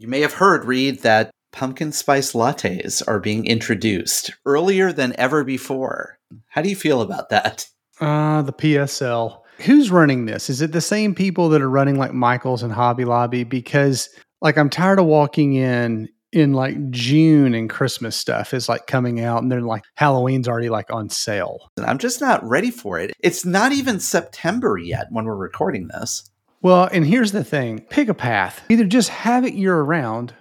[0.00, 5.42] You may have heard, Reed, that pumpkin spice lattes are being introduced earlier than ever
[5.42, 6.20] before.
[6.46, 7.66] How do you feel about that?
[8.00, 9.40] Uh, the PSL.
[9.58, 10.48] Who's running this?
[10.48, 13.42] Is it the same people that are running like Michaels and Hobby Lobby?
[13.42, 14.08] Because
[14.40, 19.18] like I'm tired of walking in in like June and Christmas stuff is like coming
[19.18, 21.72] out and then like Halloween's already like on sale.
[21.76, 23.10] And I'm just not ready for it.
[23.18, 26.30] It's not even September yet when we're recording this.
[26.60, 28.62] Well, and here's the thing pick a path.
[28.68, 30.34] Either just have it year round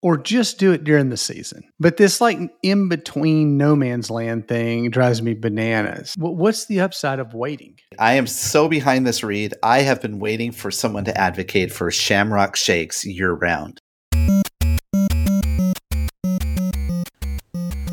[0.00, 1.64] or just do it during the season.
[1.78, 6.14] But this like in between no man's land thing drives me bananas.
[6.16, 7.76] What's the upside of waiting?
[7.98, 9.52] I am so behind this Reed.
[9.62, 13.82] I have been waiting for someone to advocate for shamrock shakes year round.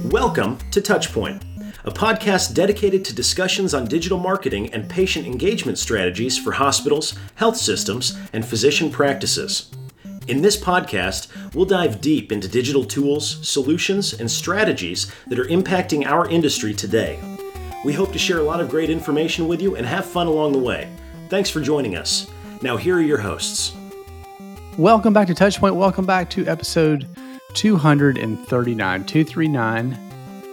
[0.06, 1.44] Welcome to Touchpoint,
[1.88, 7.56] a podcast dedicated to discussions on digital marketing and patient engagement strategies for hospitals, health
[7.56, 9.72] systems, and physician practices.
[10.28, 16.06] In this podcast, we'll dive deep into digital tools, solutions, and strategies that are impacting
[16.06, 17.22] our industry today.
[17.86, 20.52] We hope to share a lot of great information with you and have fun along
[20.52, 20.92] the way.
[21.30, 22.30] Thanks for joining us.
[22.62, 23.74] Now, here are your hosts.
[24.78, 25.78] Welcome back to Touchpoint.
[25.78, 27.08] Welcome back to episode
[27.54, 29.06] 239.
[29.06, 29.98] 239.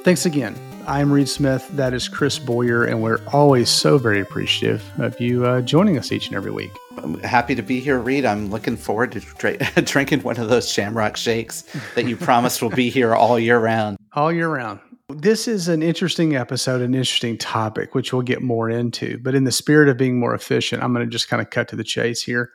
[0.05, 0.63] Thanks again.
[0.86, 1.66] I'm Reed Smith.
[1.72, 6.12] That is Chris Boyer, and we're always so very appreciative of you uh, joining us
[6.12, 6.72] each and every week.
[6.98, 8.27] I'm happy to be here, Reed.
[8.27, 11.62] I'm looking forward to dra- drinking one of those shamrock shakes
[11.94, 13.96] that you promised will be here all year round.
[14.12, 14.78] All year round.
[15.08, 19.18] This is an interesting episode, an interesting topic, which we'll get more into.
[19.18, 21.66] But in the spirit of being more efficient, I'm going to just kind of cut
[21.68, 22.52] to the chase here.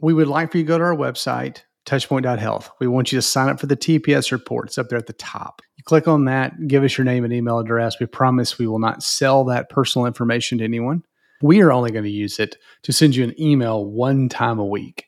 [0.00, 2.70] We would like for you to go to our website, touchpoint.health.
[2.80, 4.68] We want you to sign up for the TPS report.
[4.68, 5.62] It's up there at the top.
[5.76, 7.98] You click on that, give us your name and email address.
[7.98, 11.02] We promise we will not sell that personal information to anyone.
[11.42, 14.64] We are only going to use it to send you an email one time a
[14.64, 15.06] week.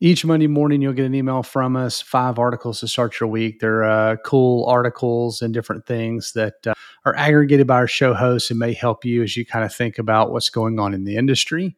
[0.00, 3.60] Each Monday morning, you'll get an email from us, five articles to start your week.
[3.60, 8.50] They're uh, cool articles and different things that uh, are aggregated by our show hosts
[8.50, 11.16] and may help you as you kind of think about what's going on in the
[11.16, 11.76] industry.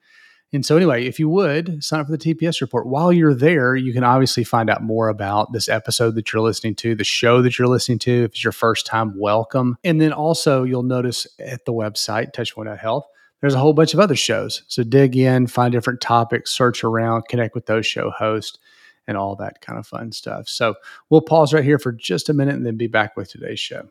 [0.57, 3.77] And so, anyway, if you would sign up for the TPS report, while you're there,
[3.77, 7.43] you can obviously find out more about this episode that you're listening to, the show
[7.43, 8.25] that you're listening to.
[8.25, 9.77] If it's your first time, welcome.
[9.85, 13.07] And then also, you'll notice at the website, touchpoint.health,
[13.43, 14.63] there's a whole bunch of other shows.
[14.67, 18.57] So dig in, find different topics, search around, connect with those show hosts,
[19.07, 20.49] and all that kind of fun stuff.
[20.49, 20.77] So
[21.11, 23.91] we'll pause right here for just a minute and then be back with today's show.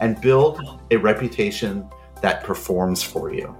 [0.00, 1.88] and build a reputation
[2.22, 3.54] that performs for you.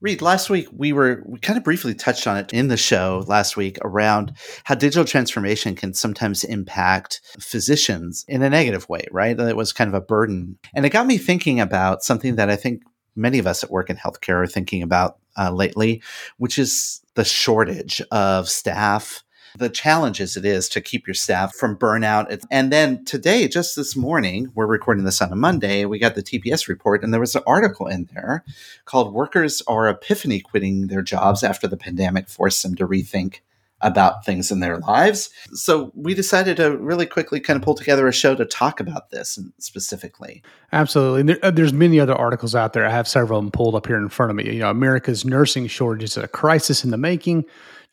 [0.00, 3.24] Reed, last week we were we kind of briefly touched on it in the show
[3.26, 9.36] last week around how digital transformation can sometimes impact physicians in a negative way, right?
[9.36, 10.58] That it was kind of a burden.
[10.74, 12.82] And it got me thinking about something that I think
[13.16, 16.02] many of us that work in healthcare are thinking about uh, lately,
[16.36, 19.24] which is the shortage of staff
[19.58, 22.44] the challenges it is to keep your staff from burnout.
[22.50, 26.22] And then today, just this morning, we're recording this on a Monday, we got the
[26.22, 28.44] TPS report, and there was an article in there
[28.84, 33.40] called Workers Are Epiphany Quitting Their Jobs After the Pandemic Forced Them to Rethink
[33.82, 35.30] about things in their lives.
[35.52, 39.10] So we decided to really quickly kind of pull together a show to talk about
[39.10, 40.42] this specifically.
[40.72, 41.34] Absolutely.
[41.34, 42.86] There, uh, there's many other articles out there.
[42.86, 44.50] I have several of them pulled up here in front of me.
[44.50, 47.44] You know, America's nursing shortage is a crisis in the making.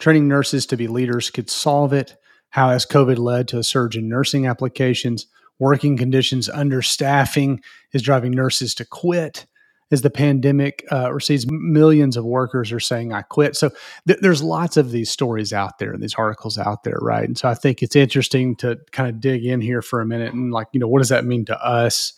[0.04, 2.18] Training nurses to be leaders could solve it.
[2.50, 5.28] How has COVID led to a surge in nursing applications?
[5.60, 7.64] Working conditions, understaffing
[7.94, 9.46] is driving nurses to quit.
[9.92, 13.56] As the pandemic uh, recedes, millions of workers are saying, I quit.
[13.56, 13.70] So
[14.06, 17.24] th- there's lots of these stories out there these articles out there, right?
[17.24, 20.34] And so I think it's interesting to kind of dig in here for a minute
[20.34, 22.12] and, like, you know, what does that mean to us?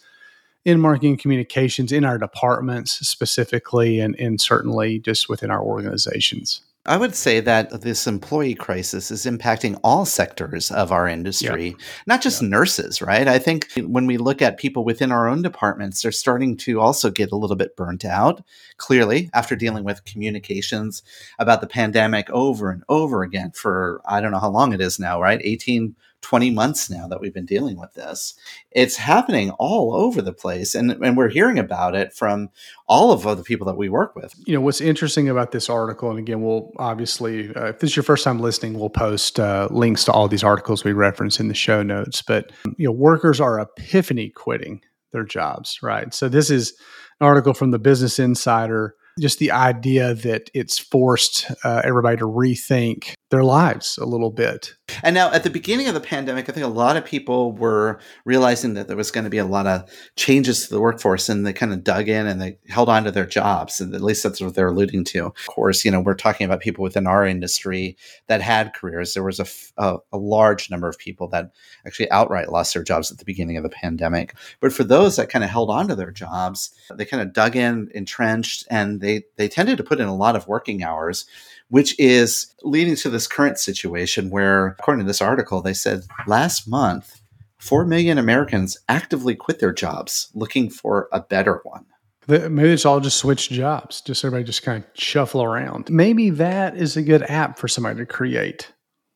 [0.64, 6.62] in marketing communications in our departments specifically and, and certainly just within our organizations.
[6.88, 11.86] I would say that this employee crisis is impacting all sectors of our industry, yeah.
[12.06, 12.50] not just yeah.
[12.50, 13.28] nurses, right?
[13.28, 17.10] I think when we look at people within our own departments, they're starting to also
[17.10, 18.44] get a little bit burnt out,
[18.78, 21.02] clearly, after dealing with communications
[21.40, 25.00] about the pandemic over and over again for I don't know how long it is
[25.00, 25.42] now, right?
[25.44, 25.96] 18
[26.26, 28.34] 20 months now that we've been dealing with this.
[28.72, 30.74] It's happening all over the place.
[30.74, 32.50] And, and we're hearing about it from
[32.88, 34.34] all of the people that we work with.
[34.48, 37.96] You know, what's interesting about this article, and again, we'll obviously, uh, if this is
[37.96, 41.48] your first time listening, we'll post uh, links to all these articles we reference in
[41.48, 42.24] the show notes.
[42.24, 44.82] But, you know, workers are epiphany quitting
[45.12, 46.12] their jobs, right?
[46.12, 46.74] So this is
[47.20, 52.26] an article from the Business Insider just the idea that it's forced uh, everybody to
[52.26, 54.76] rethink their lives a little bit.
[55.04, 58.00] And now, at the beginning of the pandemic, I think a lot of people were
[58.24, 61.46] realizing that there was going to be a lot of changes to the workforce, and
[61.46, 63.82] they kind of dug in and they held on to their jobs.
[63.82, 65.26] And at least that's what they're alluding to.
[65.26, 67.98] Of course, you know, we're talking about people within our industry
[68.28, 69.16] that had careers.
[69.16, 69.48] There was a,
[69.78, 71.52] a, a large number of people that
[71.88, 74.36] actually outright lost their jobs at the beginning of the pandemic.
[74.60, 77.56] But for those that kind of held on to their jobs, they kind of dug
[77.56, 81.26] in, entrenched, and they they tended to put in a lot of working hours
[81.70, 86.68] which is leading to this current situation where, according to this article, they said last
[86.68, 87.22] month,
[87.60, 91.86] 4 million Americans actively quit their jobs looking for a better one.
[92.28, 95.90] Maybe it's all just switch jobs, just everybody just kind of shuffle around.
[95.92, 98.72] Maybe that is a good app for somebody to create.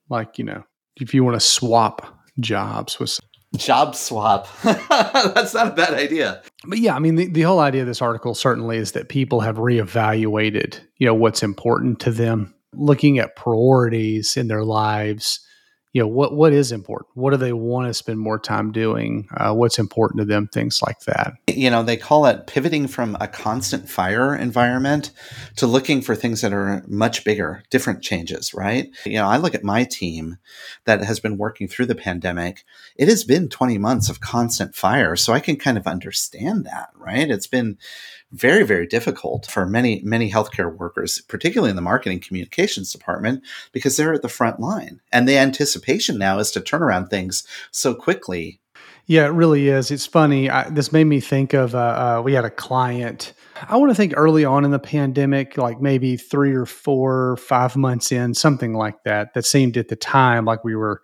[0.09, 0.63] Like, you know,
[0.95, 3.19] if you want to swap jobs with
[3.57, 4.47] job swap.
[4.63, 6.41] That's not a bad idea.
[6.65, 9.39] But yeah, I mean, the, the whole idea of this article certainly is that people
[9.41, 15.39] have reevaluated, you know, what's important to them, looking at priorities in their lives,
[15.91, 17.09] you know what what is important?
[17.15, 19.27] What do they want to spend more time doing?
[19.35, 20.47] Uh, what's important to them?
[20.47, 21.33] Things like that.
[21.47, 25.11] You know they call it pivoting from a constant fire environment
[25.55, 28.89] to looking for things that are much bigger different changes right?
[29.05, 30.37] You know i look at my team
[30.85, 32.63] that has been working through the pandemic.
[32.95, 36.89] It has been 20 months of constant fire so i can kind of understand that
[36.95, 37.29] right?
[37.31, 37.77] It's been
[38.31, 43.97] very, very difficult for many, many healthcare workers, particularly in the marketing communications department, because
[43.97, 45.01] they're at the front line.
[45.11, 48.59] And the anticipation now is to turn around things so quickly.
[49.07, 49.89] Yeah, it really is.
[49.89, 50.51] It's funny.
[50.51, 53.33] I, this made me think of uh, uh, we had a client.
[53.67, 57.75] I want to think early on in the pandemic, like maybe three or four, five
[57.75, 61.01] months in, something like that, that seemed at the time like we were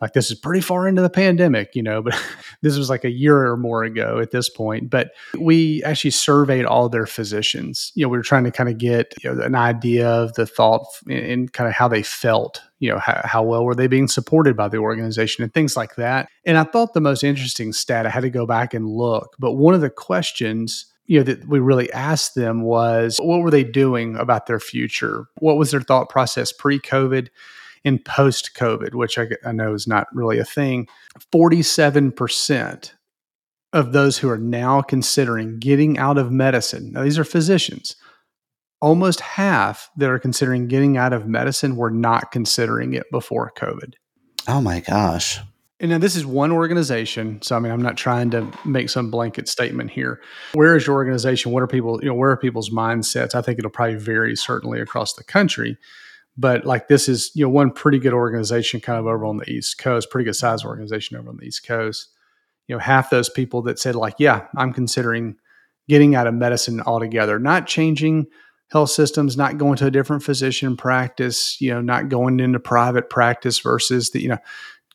[0.00, 2.14] like this is pretty far into the pandemic, you know, but
[2.62, 4.90] this was like a year or more ago at this point.
[4.90, 7.92] But we actually surveyed all their physicians.
[7.94, 10.46] You know, we were trying to kind of get you know, an idea of the
[10.46, 14.08] thought and kind of how they felt, you know, how, how well were they being
[14.08, 16.28] supported by the organization and things like that.
[16.44, 19.52] And I thought the most interesting stat, I had to go back and look, but
[19.52, 23.62] one of the questions you know that we really asked them was what were they
[23.62, 27.28] doing about their future what was their thought process pre-covid
[27.84, 30.88] in post COVID, which I, I know is not really a thing,
[31.32, 32.92] 47%
[33.72, 37.96] of those who are now considering getting out of medicine, now these are physicians,
[38.80, 43.94] almost half that are considering getting out of medicine were not considering it before COVID.
[44.46, 45.40] Oh my gosh.
[45.80, 47.42] And now this is one organization.
[47.42, 50.20] So I mean, I'm not trying to make some blanket statement here.
[50.52, 51.50] Where is your organization?
[51.50, 53.34] What are people, you know, where are people's mindsets?
[53.34, 55.76] I think it'll probably vary certainly across the country
[56.36, 59.50] but like this is you know one pretty good organization kind of over on the
[59.50, 62.10] east coast pretty good size organization over on the east coast.
[62.66, 65.36] You know half those people that said like yeah i'm considering
[65.88, 67.38] getting out of medicine altogether.
[67.38, 68.26] Not changing
[68.70, 73.10] health systems not going to a different physician practice you know not going into private
[73.10, 74.38] practice versus the you know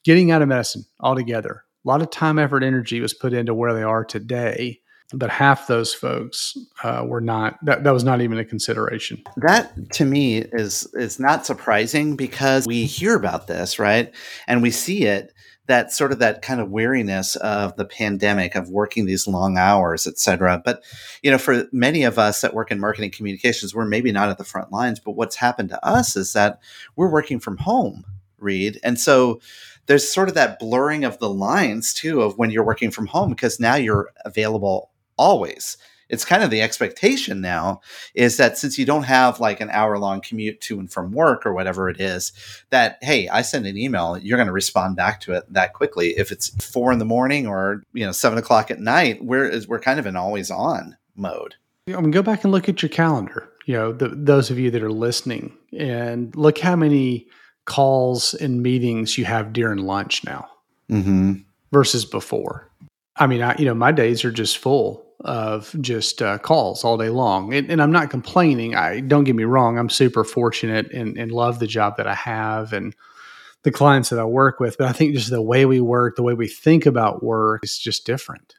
[0.04, 1.64] getting out of medicine altogether.
[1.86, 4.82] A lot of time effort energy was put into where they are today
[5.14, 9.22] but half those folks uh, were not that, that was not even a consideration.
[9.38, 14.14] That to me is is not surprising because we hear about this right?
[14.48, 15.34] And we see it
[15.66, 20.06] that sort of that kind of weariness of the pandemic of working these long hours
[20.06, 20.62] et cetera.
[20.64, 20.84] But
[21.24, 24.38] you know for many of us that work in marketing communications we're maybe not at
[24.38, 26.60] the front lines but what's happened to us is that
[26.96, 28.06] we're working from home
[28.42, 28.80] reed.
[28.84, 29.42] And so
[29.88, 33.30] there's sort of that blurring of the lines too of when you're working from home
[33.30, 35.78] because now you're available always.
[36.08, 37.82] It's kind of the expectation now
[38.16, 41.46] is that since you don't have like an hour long commute to and from work
[41.46, 42.32] or whatever it is,
[42.72, 46.18] that, hey, I send an email, you're going to respond back to it that quickly.
[46.18, 49.80] If it's four in the morning or, you know, seven o'clock at night, we're, we're
[49.80, 51.54] kind of in always on mode.
[51.88, 54.72] I mean, go back and look at your calendar, you know, the, those of you
[54.72, 57.28] that are listening and look how many
[57.66, 60.50] calls and meetings you have during lunch now
[60.90, 61.34] mm-hmm.
[61.72, 62.70] versus before
[63.20, 66.98] I mean, I, you know, my days are just full of just uh, calls all
[66.98, 67.54] day long.
[67.54, 68.76] And, and, I'm not complaining.
[68.76, 69.78] I don't get me wrong.
[69.78, 72.96] I'm super fortunate and, and love the job that I have and
[73.64, 74.78] the clients that I work with.
[74.78, 77.78] But I think just the way we work, the way we think about work is
[77.78, 78.56] just different.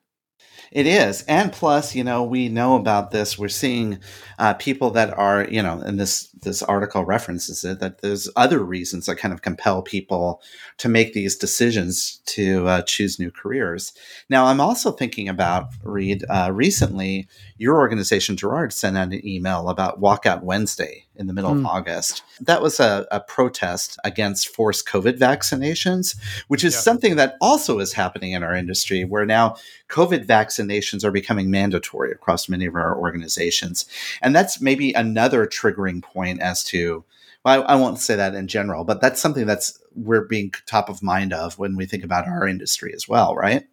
[0.72, 3.36] It is, and plus, you know, we know about this.
[3.36, 3.98] We're seeing
[4.38, 8.60] uh, people that are, you know, and this this article references it that there's other
[8.60, 10.40] reasons that kind of compel people
[10.78, 13.92] to make these decisions to uh, choose new careers.
[14.28, 16.24] Now, I'm also thinking about Reed.
[16.30, 21.50] Uh, recently, your organization, Jarrard, sent out an email about Walkout Wednesday in the middle
[21.50, 21.56] mm.
[21.56, 21.66] of hmm.
[21.66, 22.22] August.
[22.40, 26.16] That was a, a, protest against forced COVID vaccinations,
[26.48, 29.56] which is something that also is happening in our industry, where now
[29.90, 33.84] COVID vaccinations are becoming mandatory across many of our organizations.
[34.22, 37.04] And that's maybe another triggering point as to,
[37.44, 40.88] well, I, I won't say that in general, but that's something that's we're being top
[40.88, 43.66] of mind of when we think about our industry as well, right?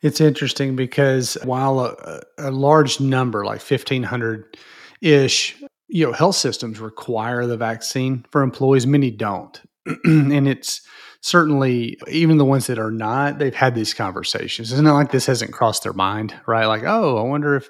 [0.00, 4.56] It's interesting because while a, a large number, like 1,500
[5.02, 5.62] ish,
[5.94, 9.62] you know, health systems require the vaccine for employees, many don't.
[10.04, 10.80] and it's
[11.20, 14.72] certainly, even the ones that are not, they've had these conversations.
[14.72, 16.66] It's not like this hasn't crossed their mind, right?
[16.66, 17.68] Like, oh, I wonder if,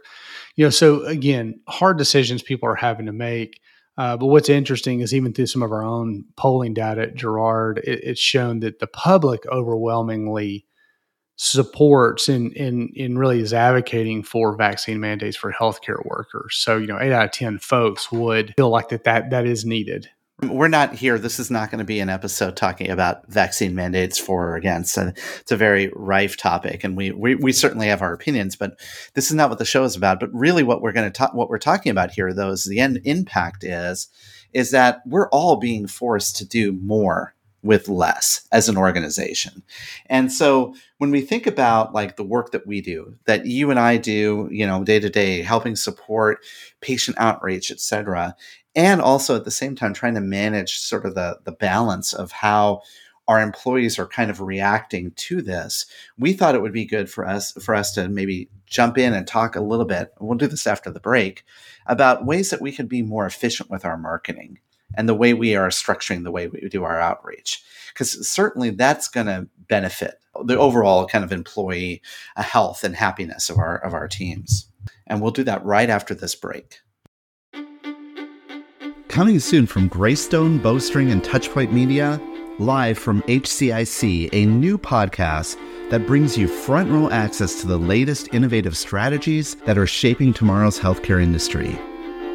[0.57, 3.61] you know, so again, hard decisions people are having to make.
[3.99, 7.77] Uh, but what's interesting is even through some of our own polling data at Jarrard,
[7.81, 10.65] it, it's shown that the public overwhelmingly
[11.37, 16.57] supports and in, in, in really is advocating for vaccine mandates for healthcare workers.
[16.57, 19.65] So, you know, eight out of 10 folks would feel like that, that, that is
[19.65, 20.09] needed.
[20.43, 21.17] We're not here.
[21.19, 24.97] This is not going to be an episode talking about vaccine mandates for or against.
[24.97, 28.57] And It's a very rife topic, and we, we, we certainly have our opinions.
[28.57, 28.79] But
[29.15, 30.19] this is not what the show is about.
[30.19, 32.81] But really, what we're going to talk, what we're talking about here, though, is the
[32.81, 34.09] end impact is
[34.53, 37.34] is that we're all being forced to do more
[37.65, 39.63] with less as an organization.
[40.07, 43.81] And so when we think about like the work that we do, that you and
[43.81, 46.45] I do, you know, day to day, helping support
[46.81, 48.37] patient outreach, et cetera,
[48.77, 52.31] and also at the same time trying to manage sort of the, the balance of
[52.33, 52.83] how
[53.27, 55.87] our employees are kind of reacting to this,
[56.19, 59.27] we thought it would be good for us for us to maybe jump in and
[59.27, 60.13] talk a little bit.
[60.21, 61.45] We'll do this after the break
[61.87, 64.59] about ways that we can be more efficient with our marketing
[64.97, 67.63] and the way we are structuring the way we do our outreach.
[67.93, 72.03] Because certainly that's going to benefit the overall kind of employee
[72.37, 74.69] uh, health and happiness of our of our teams.
[75.07, 76.81] And we'll do that right after this break.
[79.09, 82.21] Coming soon from Greystone, Bowstring, and Touchpoint Media,
[82.59, 85.57] live from HCIC, a new podcast
[85.91, 90.79] that brings you front row access to the latest innovative strategies that are shaping tomorrow's
[90.81, 91.79] healthcare industry.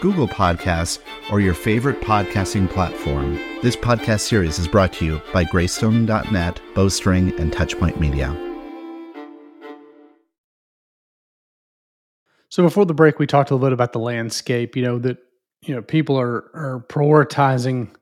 [0.00, 0.98] Google Podcasts,
[1.30, 3.34] or your favorite podcasting platform.
[3.62, 8.34] This podcast series is brought to you by Greystone.net, Bowstring, and Touchpoint Media.
[12.48, 14.74] So before the break, we talked a little bit about the landscape.
[14.74, 15.18] You know that
[15.62, 17.94] you know people are are prioritizing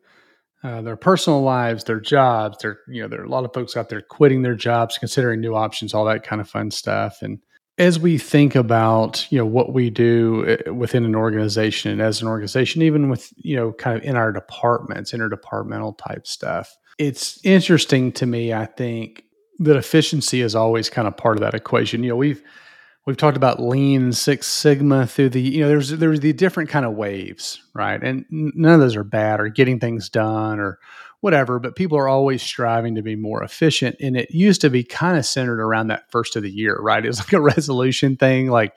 [0.64, 2.58] uh, their personal lives, their jobs.
[2.60, 5.40] There, you know, there are a lot of folks out there quitting their jobs, considering
[5.40, 7.18] new options, all that kind of fun stuff.
[7.22, 7.38] And
[7.78, 12.20] as we think about you know what we do uh, within an organization and as
[12.20, 17.38] an organization even with you know kind of in our departments interdepartmental type stuff it's
[17.44, 19.24] interesting to me i think
[19.58, 22.02] that efficiency is always kind of part of that equation.
[22.02, 22.42] You know we've
[23.06, 26.86] we've talked about lean six sigma through the you know there's there's the different kind
[26.86, 28.02] of waves right?
[28.02, 30.78] And none of those are bad or getting things done or
[31.20, 33.96] whatever, but people are always striving to be more efficient.
[34.00, 37.04] And it used to be kind of centered around that first of the year, right?
[37.08, 38.74] It was like a resolution thing, like,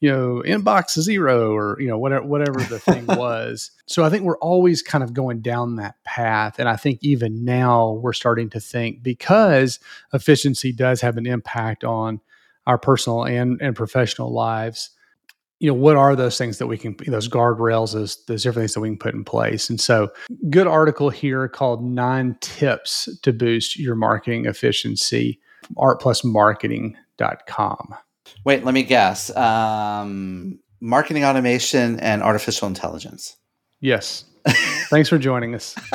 [0.00, 3.70] you know, inbox zero or, you know, whatever, whatever the thing was.
[3.86, 6.58] So I think we're always kind of going down that path.
[6.58, 9.78] And I think even now we're starting to think because
[10.12, 12.20] efficiency does have an impact on
[12.66, 14.90] our personal and, and professional lives
[15.62, 18.74] you know what are those things that we can those guardrails those those different things
[18.74, 19.70] that we can put in place?
[19.70, 20.10] And so
[20.50, 25.38] good article here called nine tips to boost your marketing efficiency
[25.76, 27.94] artplusmarketing.com
[28.44, 29.34] wait let me guess.
[29.36, 33.36] Um, marketing automation and artificial intelligence.
[33.80, 34.24] Yes.
[34.90, 35.76] Thanks for joining us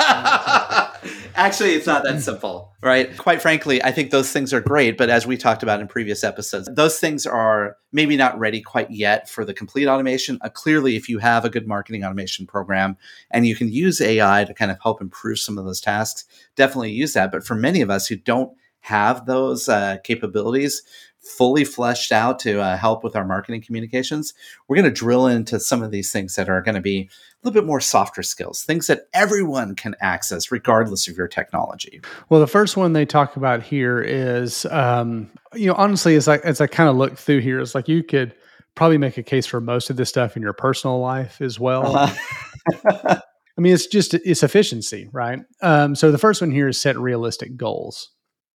[1.38, 3.16] Actually, it's not that simple, right?
[3.16, 6.24] Quite frankly, I think those things are great, but as we talked about in previous
[6.24, 10.38] episodes, those things are maybe not ready quite yet for the complete automation.
[10.40, 12.96] Uh, clearly, if you have a good marketing automation program
[13.30, 16.24] and you can use AI to kind of help improve some of those tasks,
[16.56, 17.30] definitely use that.
[17.30, 20.82] But for many of us who don't have those uh, capabilities,
[21.20, 24.34] fully fleshed out to uh, help with our marketing communications,
[24.66, 27.46] we're going to drill into some of these things that are going to be a
[27.46, 32.00] little bit more softer skills, things that everyone can access regardless of your technology.
[32.28, 36.38] Well, the first one they talk about here is, um, you know, honestly, as I
[36.38, 38.34] as I kind of look through here, it's like you could
[38.74, 41.96] probably make a case for most of this stuff in your personal life as well.
[41.96, 43.20] Uh-huh.
[43.58, 45.40] I mean, it's just it's efficiency, right?
[45.62, 48.10] Um, so the first one here is set realistic goals.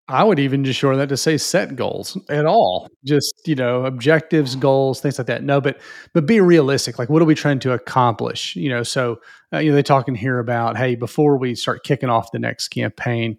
[0.06, 2.88] I would even just shorten that to say set goals at all.
[3.04, 5.42] Just, you know, objectives, goals, things like that.
[5.42, 5.80] No, but
[6.12, 6.98] but be realistic.
[6.98, 8.54] Like what are we trying to accomplish?
[8.54, 9.20] You know, so
[9.52, 12.68] uh, you know, they're talking here about, hey, before we start kicking off the next
[12.68, 13.38] campaign,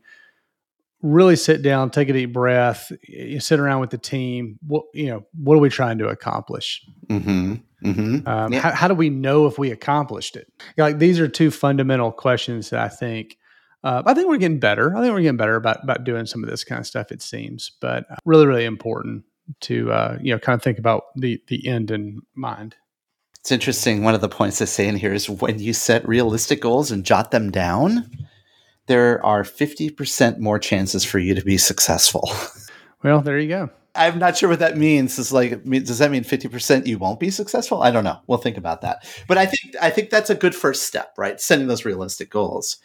[1.03, 4.57] really sit down, take a deep breath, you sit around with the team.
[4.65, 6.83] What you know, what are we trying to accomplish?
[7.07, 7.55] Mm-hmm.
[7.83, 8.27] Mm-hmm.
[8.27, 8.59] Um, yeah.
[8.61, 10.51] how, how, do we know if we accomplished it?
[10.75, 13.37] Like these are two fundamental questions that I think
[13.85, 14.95] uh, I think we're getting better.
[14.95, 17.11] I think we're getting better about about doing some of this kind of stuff.
[17.11, 19.23] It seems, but uh, really, really important
[19.61, 22.75] to uh, you know kind of think about the the end in mind.
[23.39, 24.03] It's interesting.
[24.03, 27.05] One of the points I say in here is when you set realistic goals and
[27.05, 28.09] jot them down,
[28.87, 32.29] there are fifty percent more chances for you to be successful.
[33.03, 33.69] Well, there you go.
[33.95, 35.17] I'm not sure what that means.
[35.17, 37.81] Is like, does that mean 50% you won't be successful?
[37.81, 38.19] I don't know.
[38.27, 39.07] We'll think about that.
[39.27, 41.39] But I think I think that's a good first step, right?
[41.39, 42.77] Setting those realistic goals.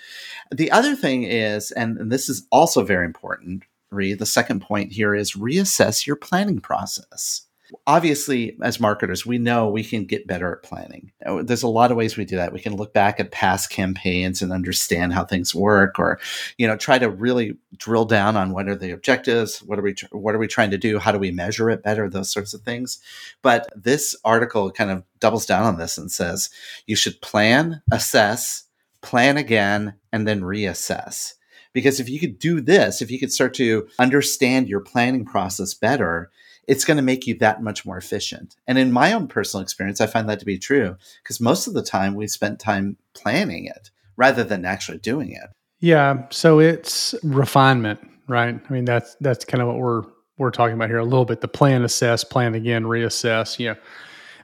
[0.50, 4.92] The other thing is, and, and this is also very important, Reed, the second point
[4.92, 7.46] here is reassess your planning process
[7.86, 11.12] obviously as marketers we know we can get better at planning.
[11.26, 12.52] Oh, there's a lot of ways we do that.
[12.52, 16.18] We can look back at past campaigns and understand how things work or
[16.58, 19.94] you know try to really drill down on what are the objectives what are we
[20.12, 22.62] what are we trying to do how do we measure it better those sorts of
[22.62, 23.00] things.
[23.42, 26.50] But this article kind of doubles down on this and says
[26.86, 28.64] you should plan assess
[29.02, 31.34] plan again and then reassess.
[31.72, 35.74] Because if you could do this if you could start to understand your planning process
[35.74, 36.30] better
[36.70, 38.54] it's going to make you that much more efficient.
[38.68, 41.74] And in my own personal experience, I find that to be true because most of
[41.74, 45.50] the time we spent time planning it rather than actually doing it.
[45.80, 48.54] Yeah, so it's refinement, right?
[48.54, 50.02] I mean that's that's kind of what we're
[50.38, 51.40] we're talking about here a little bit.
[51.40, 53.58] The plan, assess, plan again, reassess.
[53.58, 53.76] You know,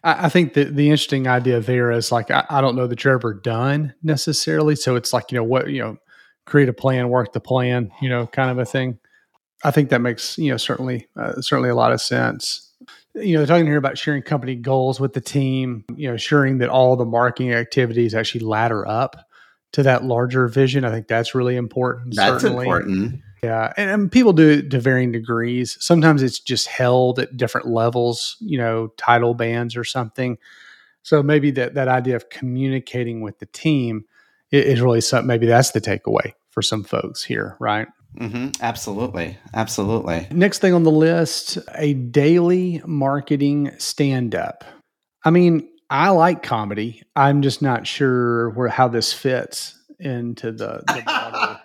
[0.02, 3.04] I, I think that the interesting idea there is like I, I don't know that
[3.04, 4.74] you're ever done necessarily.
[4.74, 5.96] So it's like you know what you know,
[6.44, 8.98] create a plan, work the plan, you know, kind of a thing.
[9.66, 12.72] I think that makes you know certainly uh, certainly a lot of sense.
[13.14, 15.84] You know, they're talking here about sharing company goals with the team.
[15.96, 19.16] You know, ensuring that all the marketing activities actually ladder up
[19.72, 20.84] to that larger vision.
[20.84, 22.14] I think that's really important.
[22.14, 22.66] That's certainly.
[22.66, 23.20] important.
[23.42, 25.76] Yeah, and, and, people do it to varying degrees.
[25.80, 28.36] Sometimes it's just held at different levels.
[28.38, 30.38] You know, title bands or something.
[31.02, 34.04] So maybe that that idea of communicating with the team
[34.52, 35.26] is really something.
[35.26, 37.88] Maybe that's the takeaway for some folks here, right?
[38.18, 38.62] Mm-hmm.
[38.62, 39.36] Absolutely.
[39.54, 40.26] Absolutely.
[40.30, 44.64] Next thing on the list a daily marketing stand up.
[45.24, 47.02] I mean, I like comedy.
[47.14, 51.60] I'm just not sure where how this fits into the, the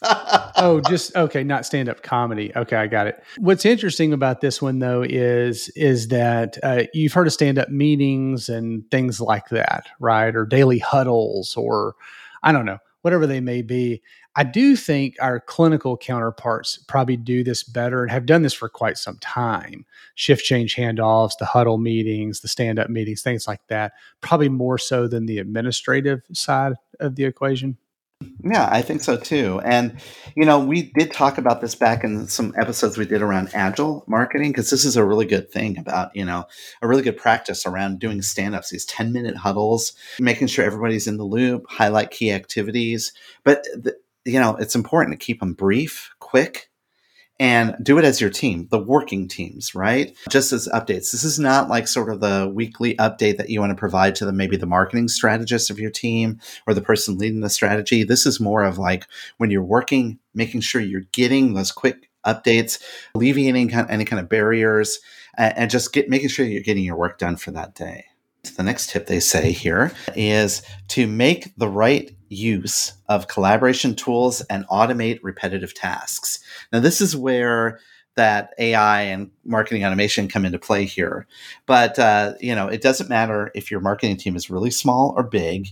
[0.56, 2.52] oh, just okay, not stand up comedy.
[2.54, 3.22] Okay, I got it.
[3.38, 7.68] What's interesting about this one though is is that uh, you've heard of stand up
[7.68, 10.34] meetings and things like that, right?
[10.34, 11.94] Or daily huddles, or
[12.42, 14.02] I don't know, whatever they may be.
[14.36, 18.68] I do think our clinical counterparts probably do this better and have done this for
[18.68, 19.84] quite some time.
[20.14, 24.78] Shift change handoffs, the huddle meetings, the stand up meetings, things like that, probably more
[24.78, 27.78] so than the administrative side of the equation.
[28.42, 29.60] Yeah, I think so too.
[29.64, 30.00] And,
[30.34, 34.04] you know, we did talk about this back in some episodes we did around agile
[34.08, 36.44] marketing, because this is a really good thing about, you know,
[36.82, 41.06] a really good practice around doing stand ups, these 10 minute huddles, making sure everybody's
[41.06, 43.12] in the loop, highlight key activities.
[43.44, 43.96] But the,
[44.28, 46.70] you know, it's important to keep them brief, quick,
[47.40, 50.16] and do it as your team, the working teams, right?
[50.28, 51.12] Just as updates.
[51.12, 54.24] This is not like sort of the weekly update that you want to provide to
[54.24, 58.02] the maybe the marketing strategist of your team or the person leading the strategy.
[58.02, 62.82] This is more of like when you're working, making sure you're getting those quick updates,
[63.14, 64.98] alleviating any kind of barriers,
[65.36, 68.06] and just get making sure you're getting your work done for that day.
[68.50, 74.40] The next tip they say here is to make the right use of collaboration tools
[74.42, 76.40] and automate repetitive tasks.
[76.72, 77.80] Now, this is where
[78.18, 81.26] that AI and marketing automation come into play here.
[81.66, 85.24] But uh, you know, it doesn't matter if your marketing team is really small or
[85.24, 85.68] big.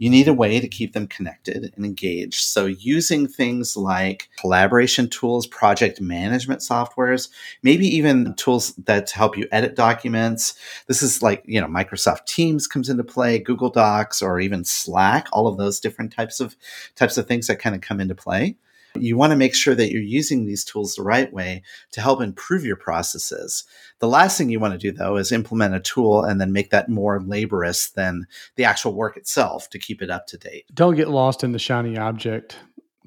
[0.00, 2.44] you need a way to keep them connected and engaged.
[2.44, 7.28] So using things like collaboration tools, project management softwares,
[7.64, 10.54] maybe even tools that help you edit documents.
[10.86, 15.26] This is like, you know, Microsoft Teams comes into play, Google Docs, or even Slack,
[15.32, 16.56] all of those different types of
[16.94, 18.56] types of things that kind of come into play.
[19.02, 22.20] You want to make sure that you're using these tools the right way to help
[22.20, 23.64] improve your processes.
[24.00, 26.70] The last thing you want to do, though, is implement a tool and then make
[26.70, 30.66] that more laborious than the actual work itself to keep it up to date.
[30.74, 32.56] Don't get lost in the shiny object.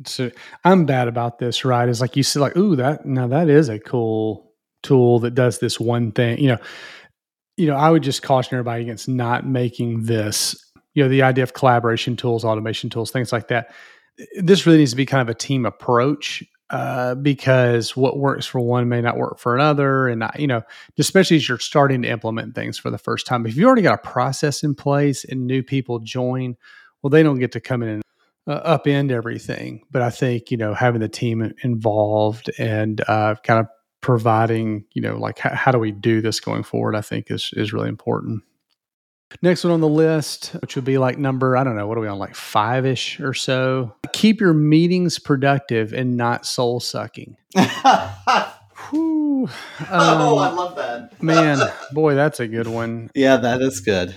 [0.06, 0.32] So
[0.64, 1.88] I'm bad about this, right?
[1.88, 4.52] It's like you see, like, ooh, that now that is a cool
[4.84, 6.40] tool that does this one thing.
[6.40, 6.58] You know,
[7.58, 10.56] you know, I would just caution everybody against not making this.
[10.94, 13.72] You know, the idea of collaboration tools, automation tools, things like that
[14.42, 18.62] this really needs to be kind of a team approach uh, because what works for
[18.62, 20.08] one may not work for another.
[20.08, 20.62] And, you know,
[20.98, 23.96] especially as you're starting to implement things for the first time, if you've already got
[23.96, 26.56] a process in place and new people join,
[27.02, 28.04] well, they don't get to come in and
[28.48, 29.82] uh, upend everything.
[29.92, 33.68] But I think, you know, having the team involved and uh, kind of
[34.00, 37.52] providing, you know, like how, how do we do this going forward, I think is,
[37.54, 38.44] is really important.
[39.42, 42.02] Next one on the list, which would be like number, I don't know, what are
[42.02, 43.96] we on, like five ish or so?
[44.14, 47.38] Keep your meetings productive and not soul sucking.
[48.90, 49.50] Whew.
[49.80, 51.22] Um, oh, I um, love that.
[51.22, 51.60] man,
[51.92, 53.10] boy, that's a good one.
[53.16, 54.16] Yeah, that is good.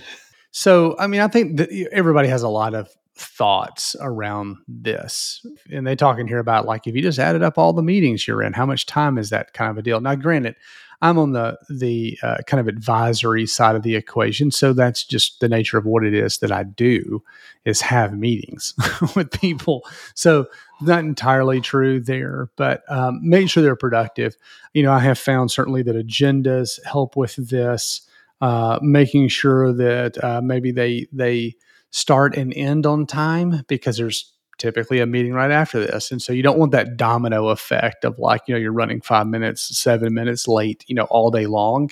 [0.51, 5.45] So, I mean, I think that everybody has a lot of thoughts around this.
[5.71, 8.27] And they talk in here about like if you just added up all the meetings
[8.27, 10.01] you're in, how much time is that kind of a deal?
[10.01, 10.55] Now, granted,
[11.05, 15.39] I'm on the the uh, kind of advisory side of the equation, so that's just
[15.39, 17.21] the nature of what it is that I do
[17.63, 18.73] is have meetings
[19.15, 19.83] with people.
[20.15, 20.47] So
[20.81, 24.35] not entirely true there, but um, make sure they're productive.
[24.73, 28.01] You know, I have found certainly that agendas help with this,
[28.41, 31.55] uh, making sure that uh, maybe they they
[31.91, 36.11] start and end on time because there's typically a meeting right after this.
[36.11, 39.27] And so you don't want that domino effect of like, you know, you're running five
[39.27, 41.91] minutes, seven minutes late, you know, all day long.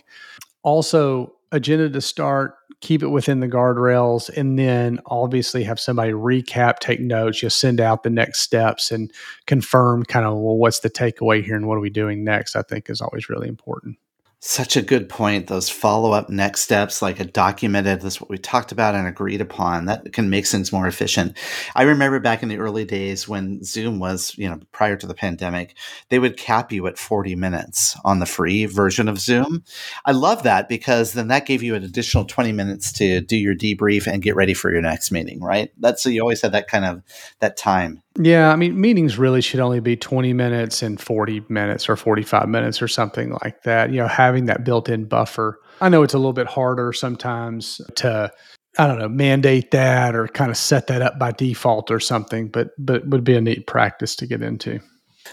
[0.63, 6.79] Also, agenda to start, keep it within the guardrails, and then obviously have somebody recap,
[6.79, 9.11] take notes, just send out the next steps and
[9.45, 12.63] confirm kind of, well, what's the takeaway here and what are we doing next, I
[12.63, 13.97] think is always really important.
[14.45, 15.47] Such a good point.
[15.47, 19.07] Those follow up next steps, like a documented, this is what we talked about and
[19.07, 21.37] agreed upon, that can make things more efficient.
[21.75, 25.13] I remember back in the early days when Zoom was, you know, prior to the
[25.13, 25.77] pandemic,
[26.09, 29.63] they would cap you at 40 minutes on the free version of Zoom.
[30.03, 33.55] I love that because then that gave you an additional 20 minutes to do your
[33.55, 35.71] debrief and get ready for your next meeting, right?
[35.77, 37.01] That's so you always had that kind of
[37.39, 41.89] that time yeah, I mean, meetings really should only be 20 minutes and 40 minutes
[41.89, 43.91] or 45 minutes or something like that.
[43.91, 45.59] You know, having that built in buffer.
[45.81, 48.31] I know it's a little bit harder sometimes to,
[48.77, 52.49] I don't know, mandate that or kind of set that up by default or something,
[52.49, 54.79] but, but would be a neat practice to get into.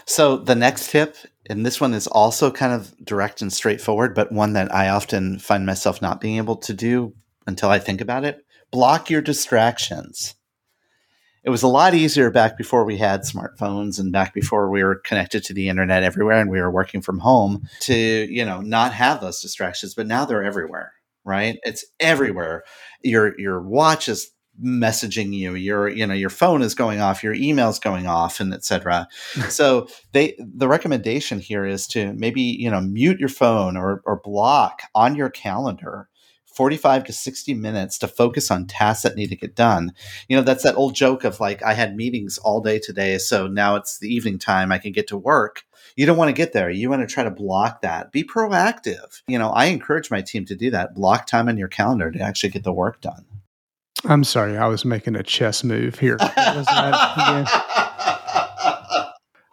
[0.05, 1.17] So the next tip,
[1.49, 5.37] and this one is also kind of direct and straightforward, but one that I often
[5.37, 7.13] find myself not being able to do
[7.45, 10.33] until I think about it block your distractions
[11.43, 14.95] it was a lot easier back before we had smartphones and back before we were
[14.95, 18.93] connected to the internet everywhere and we were working from home to you know not
[18.93, 21.59] have those distractions but now they're everywhere right?
[21.63, 22.63] It's everywhere.
[23.03, 27.33] Your your watch is messaging you your you know your phone is going off your
[27.33, 29.07] email's going off and etc
[29.49, 34.19] so they the recommendation here is to maybe you know mute your phone or or
[34.21, 36.09] block on your calendar
[36.53, 39.93] 45 to 60 minutes to focus on tasks that need to get done.
[40.27, 43.47] You know, that's that old joke of like, I had meetings all day today, so
[43.47, 45.63] now it's the evening time, I can get to work.
[45.95, 46.69] You don't want to get there.
[46.69, 48.11] You want to try to block that.
[48.11, 49.21] Be proactive.
[49.27, 50.95] You know, I encourage my team to do that.
[50.95, 53.25] Block time in your calendar to actually get the work done.
[54.05, 56.17] I'm sorry, I was making a chess move here.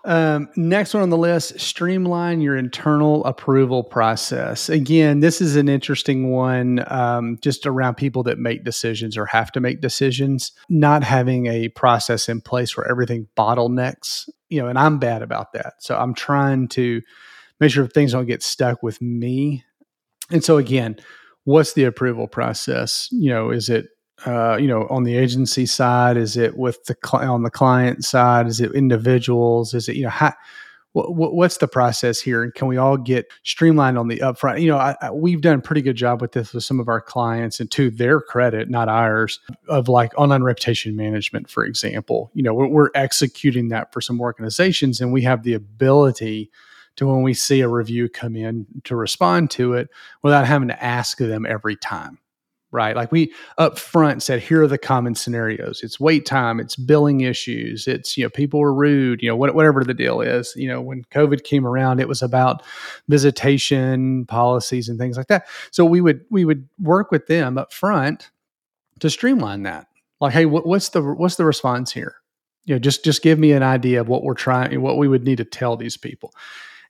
[0.05, 4.69] Um, next one on the list streamline your internal approval process.
[4.69, 9.51] Again, this is an interesting one um, just around people that make decisions or have
[9.53, 14.79] to make decisions, not having a process in place where everything bottlenecks, you know, and
[14.79, 15.75] I'm bad about that.
[15.81, 17.03] So I'm trying to
[17.59, 19.65] make sure things don't get stuck with me.
[20.31, 20.97] And so, again,
[21.45, 23.09] what's the approval process?
[23.11, 23.89] You know, is it
[24.27, 26.17] uh, you know, on the agency side?
[26.17, 28.47] Is it with the cl- on the client side?
[28.47, 29.75] Is it individuals?
[29.75, 30.35] Is it you know how?
[30.93, 34.61] what's the process here, and can we all get streamlined on the upfront?
[34.61, 36.89] You know, I, I, we've done a pretty good job with this with some of
[36.89, 42.31] our clients, and to their credit, not ours, of like online reputation management, for example.
[42.35, 46.51] You know, we're, we're executing that for some organizations, and we have the ability
[46.97, 49.89] to when we see a review come in to respond to it
[50.23, 52.19] without having to ask them every time
[52.71, 52.95] right?
[52.95, 55.81] Like we up front said, here are the common scenarios.
[55.83, 59.85] It's wait time, it's billing issues, it's you know people were rude, you know whatever
[59.85, 60.53] the deal is.
[60.57, 62.63] You know when COVID came around, it was about
[63.09, 65.47] visitation policies and things like that.
[65.71, 68.31] So we would we would work with them up front
[69.01, 69.87] to streamline that.
[70.21, 72.17] Like, hey, what, what's the what's the response here?
[72.65, 75.25] You know, just just give me an idea of what we're trying, what we would
[75.25, 76.33] need to tell these people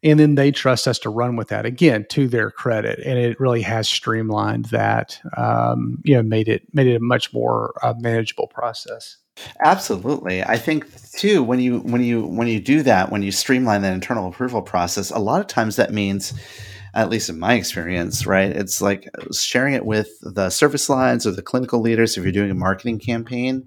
[0.02, 3.00] and then they trust us to run with that again to their credit.
[3.04, 7.32] And it really has streamlined that um, you know made it made it a much
[7.32, 9.16] more uh, manageable process.
[9.64, 10.42] Absolutely.
[10.42, 13.92] I think too when you when you when you do that when you streamline that
[13.92, 16.32] internal approval process a lot of times that means
[16.94, 18.50] at least in my experience, right?
[18.50, 22.50] It's like sharing it with the service lines or the clinical leaders if you're doing
[22.50, 23.66] a marketing campaign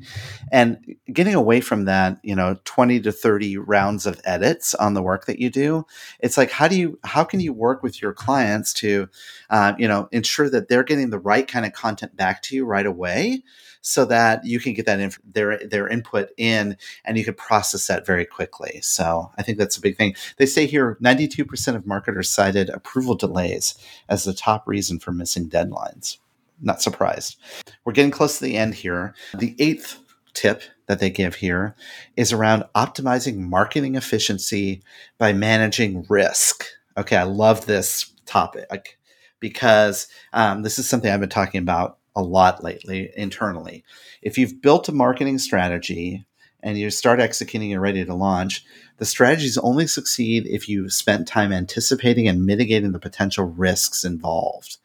[0.52, 0.78] and
[1.12, 5.26] getting away from that, you know, 20 to 30 rounds of edits on the work
[5.26, 5.86] that you do.
[6.20, 9.08] It's like, how do you, how can you work with your clients to,
[9.50, 12.66] uh, you know, ensure that they're getting the right kind of content back to you
[12.66, 13.44] right away?
[13.82, 17.88] so that you can get that inf- their their input in and you can process
[17.88, 18.80] that very quickly.
[18.82, 20.16] So I think that's a big thing.
[20.38, 23.76] They say here 92% of marketers cited approval delays
[24.10, 26.18] as the top reason for missing deadlines.
[26.62, 27.38] Not surprised.
[27.84, 29.16] We're getting close to the end here.
[29.38, 30.00] The eighth
[30.34, 31.76] tip that they give here
[32.16, 34.84] is around optimizing marketing efficiency
[35.18, 36.66] by managing risk.
[36.98, 38.98] Okay, I love this topic
[39.40, 43.84] because um, this is something I've been talking about a lot lately internally.
[44.22, 46.26] If you've built a marketing strategy
[46.64, 48.64] and you start executing and ready to launch,
[48.98, 54.78] the strategies only succeed if you've spent time anticipating and mitigating the potential risks involved.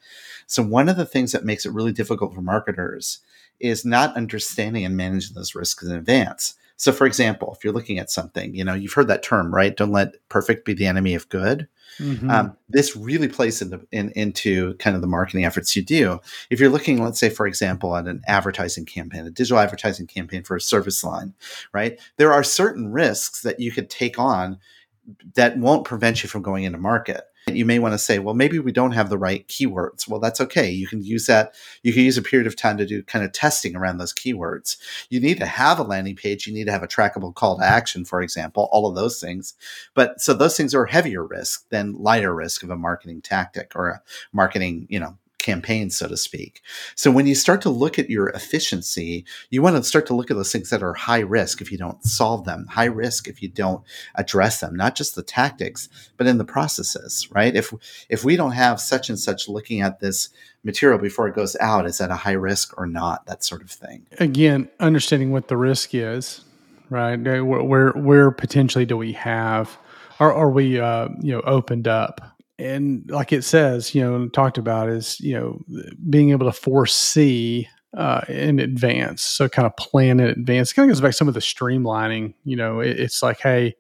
[0.46, 3.20] So, one of the things that makes it really difficult for marketers
[3.60, 6.54] is not understanding and managing those risks in advance.
[6.76, 9.76] So, for example, if you're looking at something, you know, you've heard that term, right?
[9.76, 11.68] Don't let perfect be the enemy of good.
[11.98, 12.30] Mm-hmm.
[12.30, 16.20] Um, this really plays into in, into kind of the marketing efforts you do.
[16.50, 20.42] If you're looking, let's say, for example, at an advertising campaign, a digital advertising campaign
[20.42, 21.34] for a service line,
[21.72, 21.98] right?
[22.18, 24.58] There are certain risks that you could take on
[25.34, 27.24] that won't prevent you from going into market.
[27.52, 30.08] You may want to say, well, maybe we don't have the right keywords.
[30.08, 30.68] Well, that's okay.
[30.68, 31.54] You can use that.
[31.84, 34.76] You can use a period of time to do kind of testing around those keywords.
[35.10, 36.48] You need to have a landing page.
[36.48, 39.54] You need to have a trackable call to action, for example, all of those things.
[39.94, 43.90] But so those things are heavier risk than lighter risk of a marketing tactic or
[43.90, 46.62] a marketing, you know, campaign, so to speak.
[46.94, 50.30] So when you start to look at your efficiency, you want to start to look
[50.30, 53.42] at those things that are high risk if you don't solve them, high risk if
[53.42, 53.84] you don't
[54.16, 57.54] address them, not just the tactics, but in the processes, right?
[57.54, 57.72] If
[58.08, 60.30] if we don't have such and such looking at this
[60.64, 63.26] material before it goes out, is that a high risk or not?
[63.26, 64.06] That sort of thing.
[64.18, 66.44] Again, understanding what the risk is,
[66.90, 67.16] right?
[67.16, 69.78] Where where, where potentially do we have,
[70.18, 72.35] are, are we uh, you know opened up?
[72.58, 75.60] And like it says, you know, talked about is you know
[76.08, 80.72] being able to foresee uh, in advance, so kind of plan in advance.
[80.72, 82.34] It kind of goes back to some of the streamlining.
[82.44, 83.76] You know, it, it's like, hey,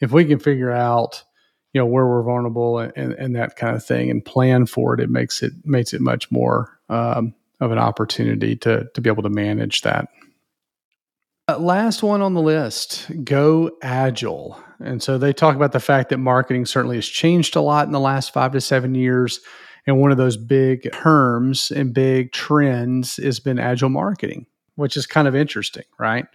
[0.00, 1.22] if we can figure out,
[1.72, 4.94] you know, where we're vulnerable and, and, and, that kind of thing, and plan for
[4.94, 9.10] it, it makes it makes it much more um, of an opportunity to to be
[9.10, 10.08] able to manage that.
[11.48, 14.60] Uh, last one on the list go agile.
[14.80, 17.92] And so they talk about the fact that marketing certainly has changed a lot in
[17.92, 19.40] the last five to seven years.
[19.86, 25.06] And one of those big terms and big trends has been agile marketing, which is
[25.06, 26.26] kind of interesting, right?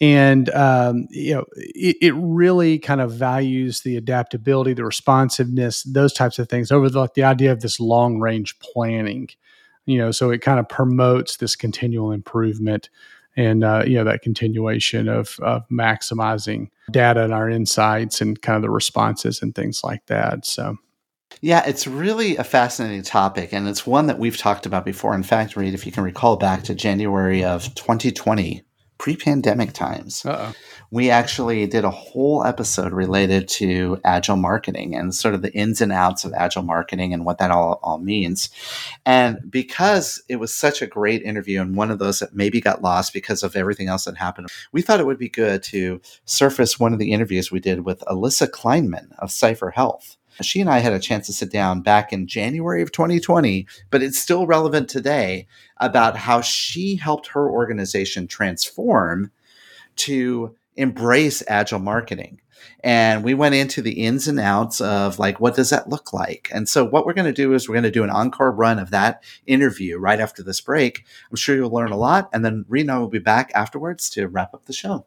[0.00, 6.12] And um, you know, it, it, really kind of values the adaptability, the responsiveness, those
[6.12, 9.28] types of things over the, like the idea of this long range planning.
[9.86, 12.90] You know, so it kind of promotes this continual improvement
[13.36, 18.56] and uh, you know that continuation of, of maximizing data and our insights and kind
[18.56, 20.76] of the responses and things like that so
[21.40, 25.14] yeah, it's really a fascinating topic, and it's one that we've talked about before.
[25.14, 28.62] In fact, Reed, if you can recall back to January of 2020,
[28.98, 30.52] pre pandemic times, Uh-oh.
[30.90, 35.80] we actually did a whole episode related to agile marketing and sort of the ins
[35.80, 38.48] and outs of agile marketing and what that all, all means.
[39.04, 42.82] And because it was such a great interview and one of those that maybe got
[42.82, 46.80] lost because of everything else that happened, we thought it would be good to surface
[46.80, 50.16] one of the interviews we did with Alyssa Kleinman of CipherHealth.
[50.42, 54.02] She and I had a chance to sit down back in January of 2020, but
[54.02, 55.46] it's still relevant today
[55.78, 59.30] about how she helped her organization transform
[59.96, 62.40] to embrace agile marketing.
[62.80, 66.48] And we went into the ins and outs of like, what does that look like?
[66.52, 68.78] And so, what we're going to do is we're going to do an encore run
[68.78, 71.04] of that interview right after this break.
[71.30, 72.28] I'm sure you'll learn a lot.
[72.32, 75.06] And then Rena will be back afterwards to wrap up the show.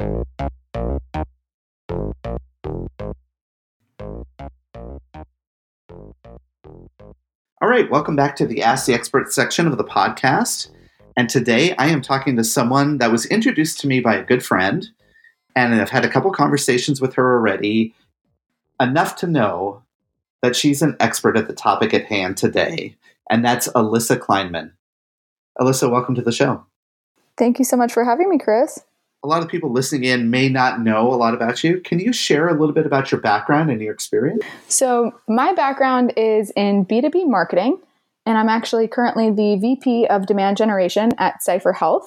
[0.00, 0.10] All
[7.62, 10.70] right, welcome back to the Ask the Expert section of the podcast.
[11.16, 14.44] And today I am talking to someone that was introduced to me by a good
[14.44, 14.88] friend,
[15.54, 17.94] and I've had a couple conversations with her already,
[18.80, 19.82] enough to know
[20.42, 22.96] that she's an expert at the topic at hand today,
[23.30, 24.72] and that's Alyssa Kleinman.
[25.60, 26.66] Alyssa, welcome to the show.
[27.36, 28.80] Thank you so much for having me, Chris
[29.24, 31.80] a lot of people listening in may not know a lot about you.
[31.80, 34.44] Can you share a little bit about your background and your experience?
[34.68, 37.80] So, my background is in B2B marketing,
[38.26, 42.04] and I'm actually currently the VP of demand generation at CipherHealth.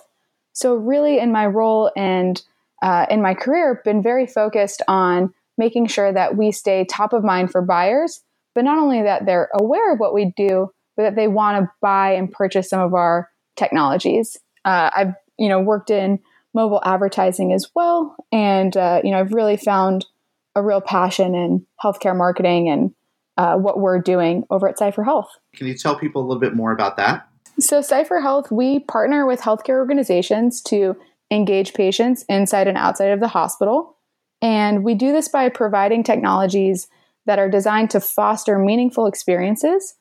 [0.53, 2.39] So, really, in my role and
[2.83, 7.23] uh, in my career, been very focused on making sure that we stay top of
[7.23, 8.21] mind for buyers,
[8.53, 11.71] but not only that they're aware of what we do, but that they want to
[11.81, 14.37] buy and purchase some of our technologies.
[14.63, 16.19] Uh, I've you know worked in
[16.57, 18.15] mobile advertising as well.
[18.31, 20.07] And, uh, you know, I've really found
[20.55, 22.95] a real passion in healthcare marketing and
[23.37, 25.27] uh, what we're doing over at CipherHealth.
[25.55, 27.27] Can you tell people a little bit more about that?
[27.59, 30.95] So, CipherHealth, we partner with healthcare organizations to
[31.29, 33.95] engage patients inside and outside of the hospital.
[34.41, 36.87] And we do this by providing technologies
[37.27, 39.95] that are designed to foster meaningful experiences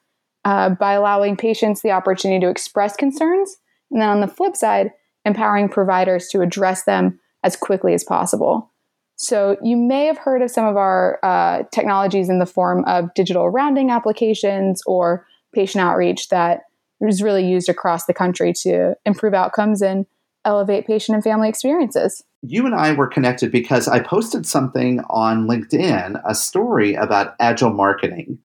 [0.47, 3.57] uh, by allowing patients the opportunity to express concerns.
[3.91, 4.93] And then on the flip side,
[5.27, 8.73] empowering providers to address them as quickly as possible.
[9.19, 13.13] So, you may have heard of some of our uh, technologies in the form of
[13.15, 16.63] digital rounding applications or patient outreach that
[17.01, 20.07] is really used across the country to improve outcomes and
[20.45, 22.23] elevate patient and family experiences.
[22.43, 27.73] You and I were connected because I posted something on LinkedIn, a story about agile
[27.73, 28.39] marketing.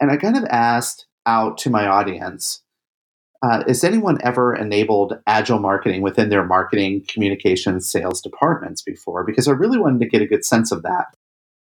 [0.00, 2.62] And I kind of asked out to my audience
[3.46, 9.22] uh, has anyone ever enabled agile marketing within their marketing, communications, sales departments before?
[9.22, 11.16] Because I really wanted to get a good sense of that.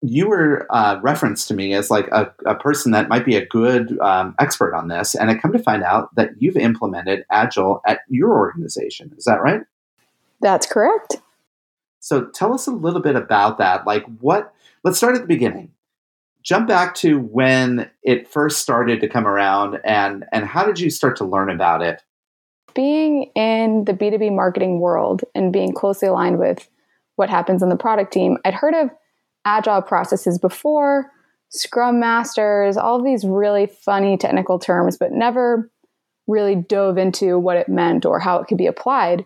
[0.01, 3.45] You were uh, referenced to me as like a, a, person that might be a
[3.45, 7.81] good um, expert on this, and I come to find out that you've implemented agile
[7.85, 9.13] at your organization.
[9.15, 9.61] Is that right?
[10.41, 11.17] That's correct.
[11.99, 13.85] So tell us a little bit about that.
[13.85, 14.51] Like, what?
[14.83, 15.73] Let's start at the beginning
[16.47, 20.89] jump back to when it first started to come around and and how did you
[20.89, 22.01] start to learn about it?
[22.73, 26.69] Being in the b2b marketing world and being closely aligned with
[27.17, 28.89] what happens on the product team i'd heard of
[29.45, 31.11] agile processes before
[31.49, 35.71] scrum masters all of these really funny technical terms but never
[36.27, 39.25] really dove into what it meant or how it could be applied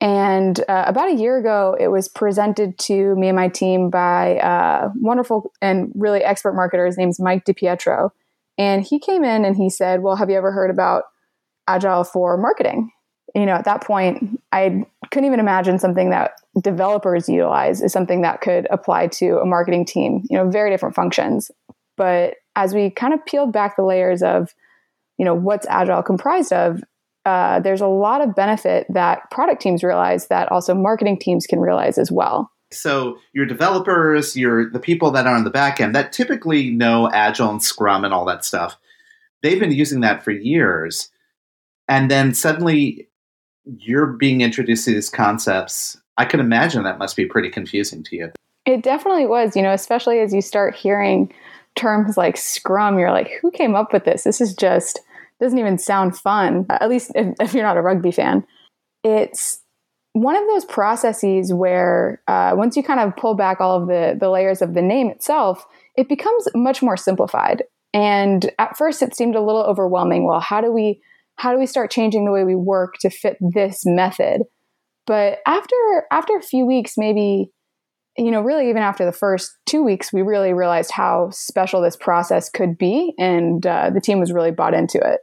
[0.00, 4.38] and uh, about a year ago, it was presented to me and my team by
[4.42, 6.86] a wonderful and really expert marketer.
[6.86, 8.10] His name's Mike DiPietro.
[8.58, 11.04] And he came in and he said, Well, have you ever heard about
[11.66, 12.90] Agile for marketing?
[13.34, 18.22] You know, at that point, I couldn't even imagine something that developers utilize is something
[18.22, 21.50] that could apply to a marketing team, you know, very different functions.
[21.96, 24.54] But as we kind of peeled back the layers of,
[25.18, 26.82] you know, what's Agile comprised of,
[27.26, 31.58] uh, there's a lot of benefit that product teams realize that also marketing teams can
[31.58, 32.50] realize as well.
[32.70, 37.10] So your developers, your the people that are on the back end that typically know
[37.12, 38.76] Agile and Scrum and all that stuff,
[39.42, 41.10] they've been using that for years,
[41.88, 43.08] and then suddenly
[43.78, 46.00] you're being introduced to these concepts.
[46.18, 48.32] I can imagine that must be pretty confusing to you.
[48.64, 51.32] It definitely was, you know, especially as you start hearing
[51.74, 52.98] terms like Scrum.
[52.98, 54.24] You're like, who came up with this?
[54.24, 55.00] This is just
[55.40, 58.44] doesn't even sound fun, at least if, if you're not a rugby fan.
[59.04, 59.60] It's
[60.12, 64.16] one of those processes where uh, once you kind of pull back all of the,
[64.18, 67.64] the layers of the name itself, it becomes much more simplified.
[67.92, 70.26] And at first, it seemed a little overwhelming.
[70.26, 71.00] Well, how do we
[71.36, 74.42] how do we start changing the way we work to fit this method?
[75.06, 75.76] But after
[76.10, 77.50] after a few weeks, maybe
[78.18, 81.96] you know, really even after the first two weeks, we really realized how special this
[81.96, 85.20] process could be, and uh, the team was really bought into it.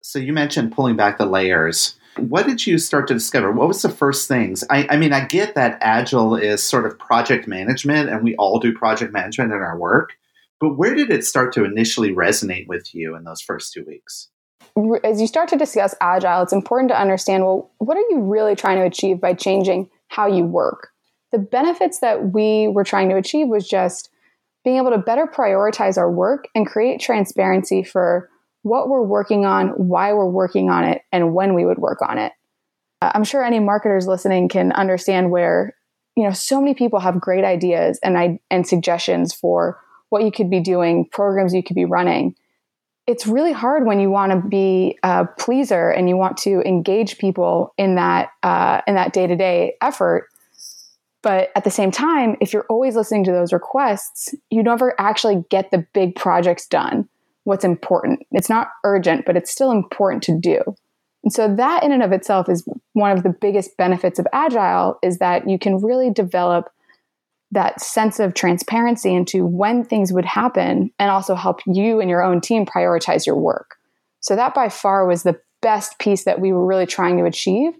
[0.00, 1.96] So you mentioned pulling back the layers.
[2.16, 3.52] What did you start to discover?
[3.52, 4.64] What was the first things?
[4.68, 8.58] I, I mean, I get that agile is sort of project management, and we all
[8.58, 10.10] do project management in our work.
[10.58, 14.28] But where did it start to initially resonate with you in those first two weeks?
[15.04, 18.54] As you start to discuss agile, it's important to understand well, what are you really
[18.54, 20.88] trying to achieve by changing how you work.
[21.32, 24.10] The benefits that we were trying to achieve was just
[24.64, 28.28] being able to better prioritize our work and create transparency for
[28.62, 32.18] what we're working on, why we're working on it, and when we would work on
[32.18, 32.32] it.
[33.02, 35.74] I'm sure any marketers listening can understand where
[36.16, 39.80] you know so many people have great ideas and I and suggestions for
[40.10, 42.34] what you could be doing, programs you could be running.
[43.06, 47.18] It's really hard when you want to be a pleaser and you want to engage
[47.18, 50.28] people in that uh, in that day to day effort.
[51.22, 55.44] But at the same time, if you're always listening to those requests, you never actually
[55.50, 57.08] get the big projects done.
[57.44, 58.20] What's important?
[58.32, 60.62] It's not urgent, but it's still important to do.
[61.22, 64.98] And so that in and of itself is one of the biggest benefits of agile
[65.02, 66.70] is that you can really develop
[67.52, 72.22] that sense of transparency into when things would happen and also help you and your
[72.22, 73.76] own team prioritize your work.
[74.20, 77.72] So that by far was the best piece that we were really trying to achieve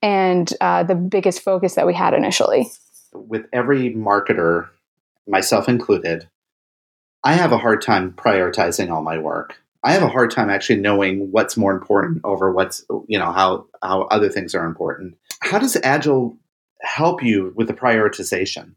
[0.00, 2.70] and uh, the biggest focus that we had initially.
[3.12, 4.68] With every marketer,
[5.26, 6.28] myself included,
[7.24, 9.60] I have a hard time prioritizing all my work.
[9.84, 13.66] I have a hard time actually knowing what's more important over what's you know how
[13.82, 15.16] how other things are important.
[15.40, 16.36] How does Agile
[16.80, 18.74] help you with the prioritization?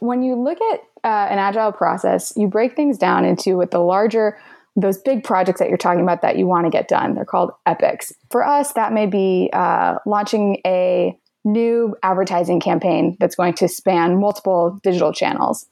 [0.00, 3.78] When you look at uh, an agile process, you break things down into what the
[3.78, 4.38] larger
[4.76, 7.14] those big projects that you're talking about that you want to get done.
[7.14, 8.12] They're called epics.
[8.30, 14.20] For us, that may be uh, launching a new advertising campaign that's going to span
[14.20, 15.66] multiple digital channels.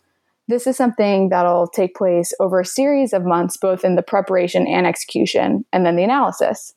[0.49, 4.67] This is something that'll take place over a series of months, both in the preparation
[4.67, 6.75] and execution, and then the analysis.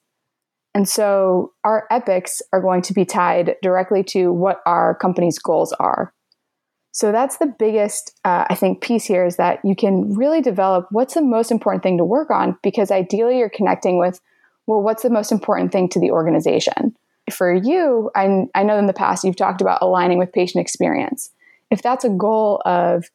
[0.75, 5.73] And so our epics are going to be tied directly to what our company's goals
[5.73, 6.13] are.
[6.93, 10.87] So that's the biggest, uh, I think, piece here is that you can really develop
[10.91, 14.19] what's the most important thing to work on because ideally you're connecting with,
[14.67, 16.95] well, what's the most important thing to the organization?
[17.31, 21.31] For you, I, I know in the past you've talked about aligning with patient experience.
[21.69, 23.05] If that's a goal of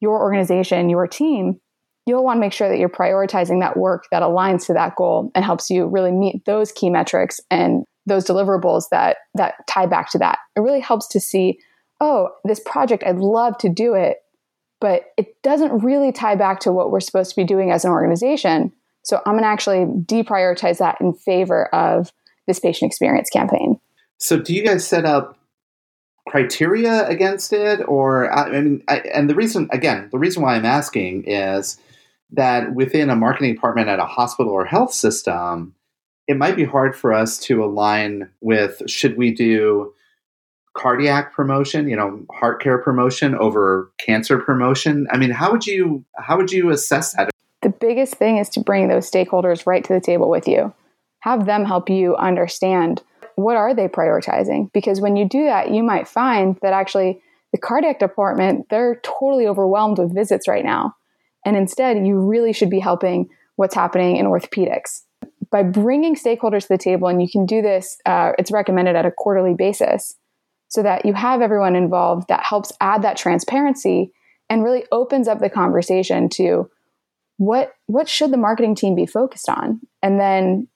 [0.00, 1.60] your organization, your team,
[2.06, 5.30] you'll want to make sure that you're prioritizing that work that aligns to that goal
[5.34, 10.10] and helps you really meet those key metrics and those deliverables that that tie back
[10.10, 10.38] to that.
[10.56, 11.58] It really helps to see,
[12.00, 14.18] oh, this project I'd love to do it,
[14.80, 17.90] but it doesn't really tie back to what we're supposed to be doing as an
[17.90, 18.72] organization.
[19.02, 22.12] So I'm going to actually deprioritize that in favor of
[22.46, 23.80] this patient experience campaign.
[24.18, 25.38] So do you guys set up
[26.28, 30.64] criteria against it, or I, mean, I, and the reason again, the reason why I'm
[30.64, 31.78] asking is
[32.32, 35.74] that within a marketing department at a hospital or health system,
[36.26, 39.92] it might be hard for us to align with should we do
[40.74, 45.06] cardiac promotion, you know, heart care promotion over cancer promotion.
[45.10, 47.30] I mean, how would you how would you assess that?
[47.62, 50.74] The biggest thing is to bring those stakeholders right to the table with you.
[51.20, 53.02] Have them help you understand
[53.36, 54.72] what are they prioritizing?
[54.72, 57.20] Because when you do that, you might find that actually
[57.52, 60.94] the cardiac department, they're totally overwhelmed with visits right now.
[61.44, 65.02] And instead, you really should be helping what's happening in orthopedics.
[65.50, 69.06] By bringing stakeholders to the table, and you can do this, uh, it's recommended at
[69.06, 70.16] a quarterly basis,
[70.68, 74.10] so that you have everyone involved that helps add that transparency
[74.50, 76.68] and really opens up the conversation to
[77.36, 80.68] what what should the marketing team be focused on and then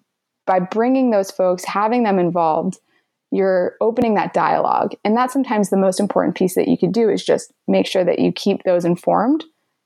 [0.48, 2.78] by bringing those folks, having them involved,
[3.30, 4.94] you're opening that dialogue.
[5.04, 8.02] And that's sometimes the most important piece that you could do is just make sure
[8.02, 9.44] that you keep those informed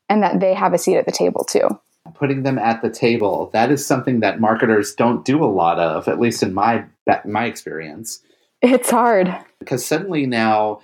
[0.09, 1.69] and that they have a seat at the table too.
[2.15, 6.09] Putting them at the table, that is something that marketers don't do a lot of,
[6.09, 6.85] at least in my
[7.25, 8.21] my experience.
[8.61, 9.37] It's hard.
[9.59, 10.81] Because suddenly now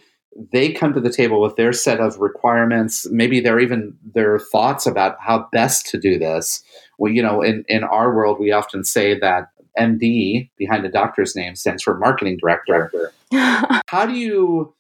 [0.53, 4.87] they come to the table with their set of requirements, maybe they're even their thoughts
[4.87, 6.62] about how best to do this.
[6.99, 9.49] Well, you know, in, in our world, we often say that
[9.79, 13.12] MD behind the doctor's name stands for marketing director.
[13.33, 14.74] How do you,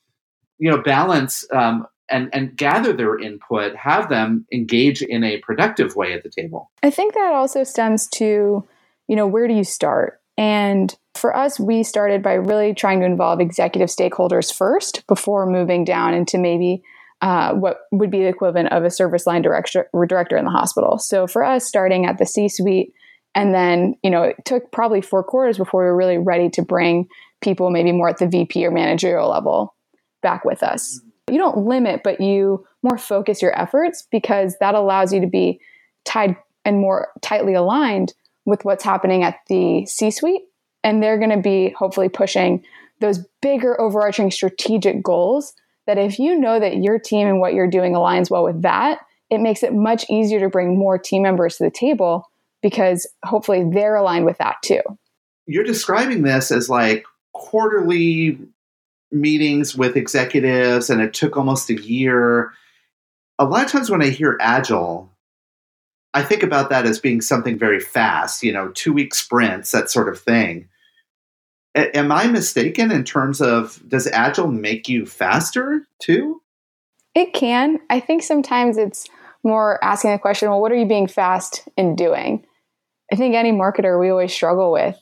[0.58, 5.96] you know, balance um, and and gather their input, have them engage in a productive
[5.96, 6.70] way at the table?
[6.82, 8.66] I think that also stems to,
[9.06, 10.20] you know, where do you start?
[10.36, 15.84] And for us, we started by really trying to involve executive stakeholders first before moving
[15.84, 16.82] down into maybe
[17.20, 20.98] uh, what would be the equivalent of a service line director, director in the hospital.
[20.98, 22.92] So for us, starting at the C suite
[23.38, 26.60] and then, you know, it took probably four quarters before we were really ready to
[26.60, 27.06] bring
[27.40, 29.76] people maybe more at the VP or managerial level
[30.22, 30.98] back with us.
[30.98, 31.34] Mm-hmm.
[31.34, 35.60] You don't limit, but you more focus your efforts because that allows you to be
[36.04, 36.34] tied
[36.64, 38.12] and more tightly aligned
[38.44, 40.42] with what's happening at the C suite.
[40.82, 42.64] And they're going to be hopefully pushing
[42.98, 45.54] those bigger overarching strategic goals
[45.86, 48.98] that if you know that your team and what you're doing aligns well with that,
[49.30, 52.27] it makes it much easier to bring more team members to the table
[52.62, 54.80] because hopefully they're aligned with that too.
[55.46, 58.38] You're describing this as like quarterly
[59.10, 62.52] meetings with executives and it took almost a year.
[63.38, 65.10] A lot of times when I hear agile,
[66.14, 69.90] I think about that as being something very fast, you know, two week sprints, that
[69.90, 70.68] sort of thing.
[71.74, 76.42] A- am I mistaken in terms of does agile make you faster too?
[77.14, 77.78] It can.
[77.90, 79.06] I think sometimes it's
[79.44, 82.44] more asking the question, well, what are you being fast in doing?
[83.12, 84.98] I think any marketer we always struggle with.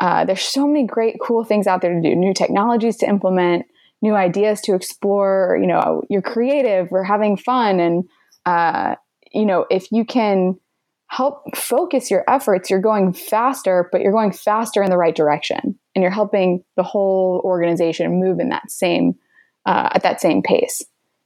[0.00, 3.64] Uh, there's so many great, cool things out there to do, new technologies to implement,
[4.02, 5.56] new ideas to explore.
[5.60, 8.04] You know, you're creative, we're having fun, and
[8.44, 8.96] uh,
[9.32, 10.58] you know, if you can
[11.06, 15.78] help focus your efforts, you're going faster, but you're going faster in the right direction,
[15.94, 19.14] and you're helping the whole organization move in that same
[19.64, 20.82] uh, at that same pace.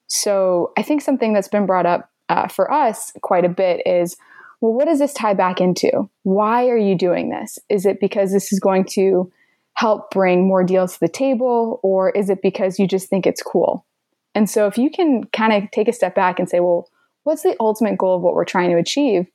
[0.09, 4.17] So I think something that's been brought up uh, for us quite a bit is
[4.61, 6.09] well, what does this tie back into?
[6.23, 7.59] Why are you doing this?
[7.69, 9.31] Is it because this is going to
[9.75, 13.43] help bring more deals to the table, or is it because you just think it's
[13.43, 13.87] cool?
[14.35, 16.89] And so, if you can kind of take a step back and say, well,
[17.23, 19.27] what's the ultimate goal of what we're trying to achieve?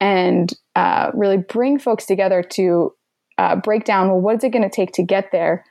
[0.00, 2.92] And uh, really bring folks together to
[3.38, 5.64] uh, break down, well, what is it going to take to get there?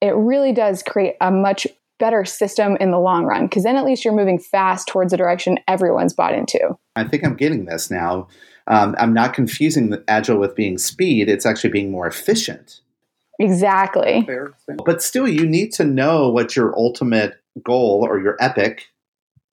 [0.00, 1.66] It really does create a much
[1.98, 5.16] better system in the long run because then at least you're moving fast towards a
[5.16, 6.76] direction everyone's bought into.
[6.96, 8.28] I think I'm getting this now.
[8.66, 12.80] Um, I'm not confusing the agile with being speed, it's actually being more efficient.
[13.38, 14.22] Exactly.
[14.84, 18.86] But still, you need to know what your ultimate goal or your epic,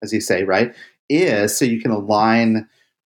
[0.02, 0.74] as you say, right,
[1.08, 2.68] is so you can align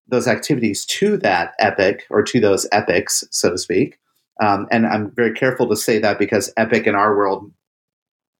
[0.08, 4.00] those activities to that epic or to those epics, so to speak.
[4.42, 7.52] Um, and I'm very careful to say that because epic in our world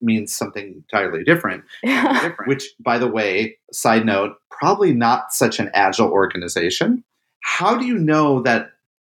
[0.06, 2.48] means something entirely different, different.
[2.48, 7.04] Which, by the way, side note, probably not such an agile organization.
[7.42, 8.72] How do you know that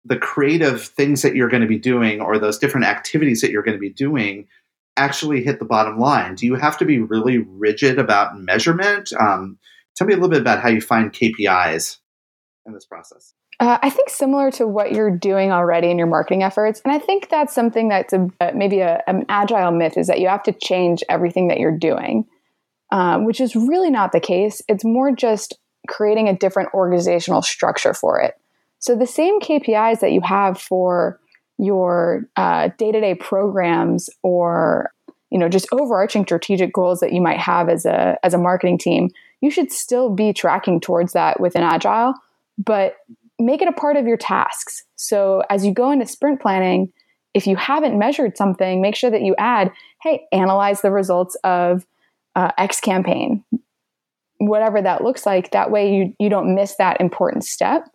[0.04, 3.64] the creative things that you're going to be doing or those different activities that you're
[3.64, 4.48] going to be doing
[4.96, 6.36] actually hit the bottom line?
[6.36, 9.12] Do you have to be really rigid about measurement?
[9.20, 9.60] Um,
[9.96, 11.98] tell me a little bit about how you find KPIs
[12.66, 13.34] in this process.
[13.60, 17.00] Uh, I think similar to what you're doing already in your marketing efforts, and I
[17.00, 20.52] think that's something that's a, maybe a, an agile myth is that you have to
[20.52, 22.28] change everything that you're doing,
[22.92, 24.62] um, which is really not the case.
[24.68, 28.36] It's more just creating a different organizational structure for it.
[28.78, 31.20] So the same KPIs that you have for
[31.58, 34.92] your uh, day-to-day programs or
[35.32, 38.78] you know just overarching strategic goals that you might have as a as a marketing
[38.78, 39.10] team,
[39.42, 42.14] you should still be tracking towards that within agile,
[42.58, 42.98] but
[43.40, 44.84] make it a part of your tasks.
[44.96, 46.92] So as you go into sprint planning,
[47.34, 49.72] if you haven't measured something, make sure that you add,
[50.02, 51.86] hey, analyze the results of
[52.36, 53.44] uh, X campaign,
[54.40, 55.52] whatever that looks like.
[55.52, 57.88] That way you, you don't miss that important step.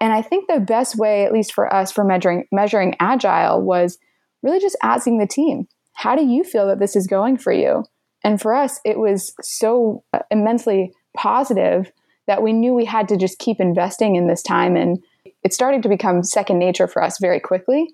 [0.00, 3.98] And I think the best way, at least for us, for measuring measuring agile was
[4.42, 7.84] really just asking the team, how do you feel that this is going for you?
[8.22, 11.90] And for us, it was so immensely positive
[12.28, 14.76] that we knew we had to just keep investing in this time.
[14.76, 15.02] And
[15.42, 17.88] it started to become second nature for us very quickly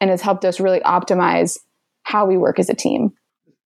[0.00, 1.58] and has helped us really optimize
[2.04, 3.12] how we work as a team.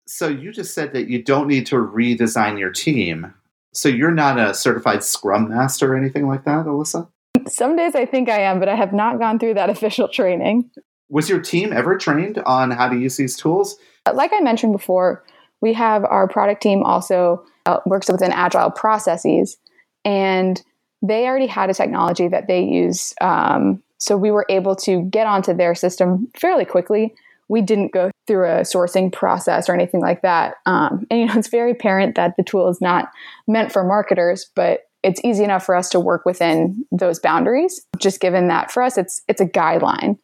[0.08, 3.34] So you just said that you don't need to redesign your team.
[3.74, 7.08] So you're not a certified scrum master or anything like that, Alyssa?
[7.48, 10.70] Some days I think I am, but I have not gone through that official training.
[11.10, 13.78] Was your team ever trained on how to use these tools?
[14.12, 15.24] Like I mentioned before,
[15.62, 19.58] we have our product team also uh, works within agile processes
[20.06, 20.62] and
[21.02, 23.14] they already had a technology that they use.
[23.22, 27.14] Um, so we were able to get onto their system fairly quickly.
[27.50, 30.56] We didn't go through a sourcing process or anything like that.
[30.66, 33.12] Um, and you know, it's very apparent that the tool is not
[33.48, 37.86] meant for marketers, but it's easy enough for us to work within those boundaries.
[37.98, 40.18] Just given that for us, it's it's a guideline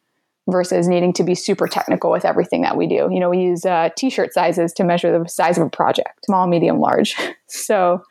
[0.48, 3.08] versus needing to be super technical with everything that we do.
[3.10, 6.46] You know, we use uh, t-shirt sizes to measure the size of a project, small,
[6.46, 7.14] medium, large.
[7.52, 8.04] So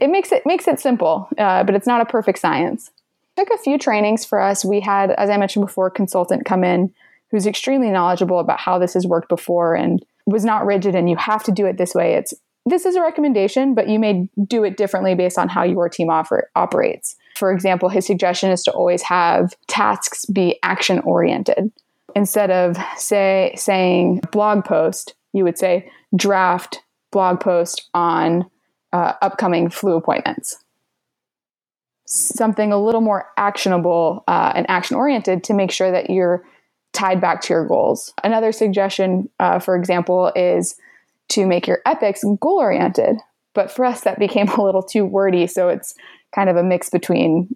[0.00, 2.90] it makes it makes it simple, uh, but it's not a perfect science.
[3.36, 4.64] Took a few trainings for us.
[4.64, 6.92] We had, as I mentioned before, a consultant come in
[7.30, 11.16] who's extremely knowledgeable about how this has worked before and was not rigid and you
[11.16, 12.14] have to do it this way.
[12.14, 12.34] It's
[12.66, 16.10] this is a recommendation, but you may do it differently based on how your team
[16.10, 17.16] offer, operates.
[17.36, 21.72] For example, his suggestion is to always have tasks be action oriented.
[22.14, 26.82] Instead of say saying blog post, you would say draft
[27.12, 28.50] blog post on
[28.92, 30.56] uh, upcoming flu appointments.
[32.06, 36.44] Something a little more actionable uh, and action oriented to make sure that you're
[36.92, 38.12] tied back to your goals.
[38.24, 40.76] Another suggestion, uh, for example, is
[41.30, 43.16] to make your epics goal oriented.
[43.54, 45.46] But for us, that became a little too wordy.
[45.46, 45.94] So it's
[46.34, 47.54] kind of a mix between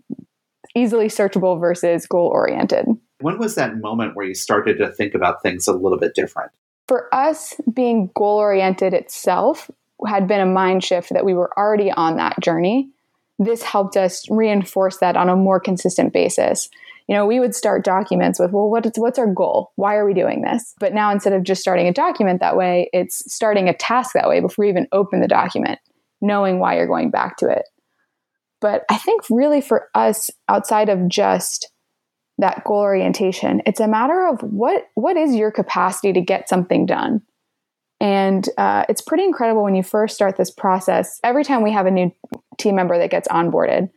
[0.74, 2.87] easily searchable versus goal oriented.
[3.20, 6.51] When was that moment where you started to think about things a little bit different?
[6.89, 9.70] For us, being goal oriented itself
[10.07, 12.90] had been a mind shift that we were already on that journey.
[13.38, 16.68] This helped us reinforce that on a more consistent basis.
[17.09, 19.72] You know, we would start documents with, well, what is, what's our goal?
[19.76, 20.74] Why are we doing this?
[20.80, 24.28] But now instead of just starting a document that way, it's starting a task that
[24.28, 25.78] way before you even open the document,
[26.20, 27.64] knowing why you're going back to it.
[28.61, 31.70] But I think really for us, outside of just
[32.38, 36.86] that goal orientation, it's a matter of what what is your capacity to get something
[36.86, 37.20] done.
[38.01, 41.20] And uh, it's pretty incredible when you first start this process.
[41.24, 42.12] Every time we have a new
[42.59, 43.90] team member that gets onboarded,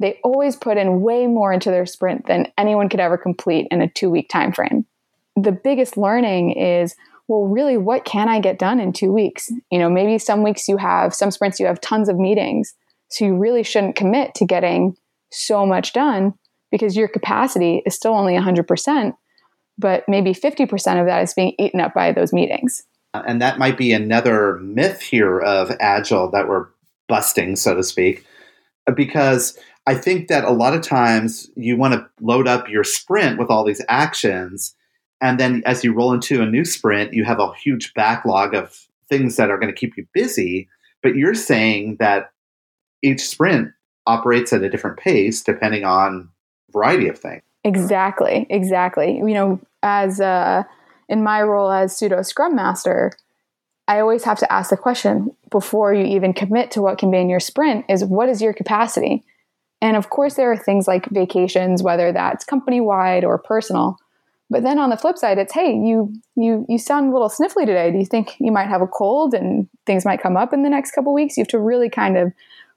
[0.00, 3.82] they always put in way more into their sprint than anyone could ever complete in
[3.82, 4.86] a two week time frame.
[5.36, 6.94] The biggest learning is
[7.28, 9.52] well, really, what can I get done in two weeks?
[9.70, 12.74] You know, maybe some weeks you have, some sprints you have tons of meetings.
[13.10, 14.96] So you really shouldn't commit to getting
[15.30, 16.32] so much done
[16.70, 19.14] because your capacity is still only 100%,
[19.76, 22.82] but maybe 50% of that is being eaten up by those meetings.
[23.14, 26.66] And that might be another myth here of Agile that we're
[27.08, 28.24] busting, so to speak,
[28.94, 33.38] because I think that a lot of times you want to load up your sprint
[33.38, 34.74] with all these actions.
[35.22, 38.86] And then as you roll into a new sprint, you have a huge backlog of
[39.08, 40.68] things that are going to keep you busy.
[41.02, 42.30] But you're saying that
[43.02, 43.72] each sprint
[44.06, 46.28] operates at a different pace depending on
[46.70, 47.42] variety of things.
[47.64, 49.16] Exactly, exactly.
[49.16, 50.64] You know, as uh,
[51.08, 53.12] in my role as pseudo scrum master,
[53.86, 57.18] I always have to ask the question before you even commit to what can be
[57.18, 59.24] in your sprint is what is your capacity?
[59.80, 63.96] And of course, there are things like vacations, whether that's company wide or personal.
[64.50, 67.64] But then on the flip side, it's hey, you you you sound a little sniffly
[67.64, 67.90] today.
[67.90, 70.70] Do you think you might have a cold and things might come up in the
[70.70, 71.36] next couple weeks?
[71.36, 72.32] You have to really kind of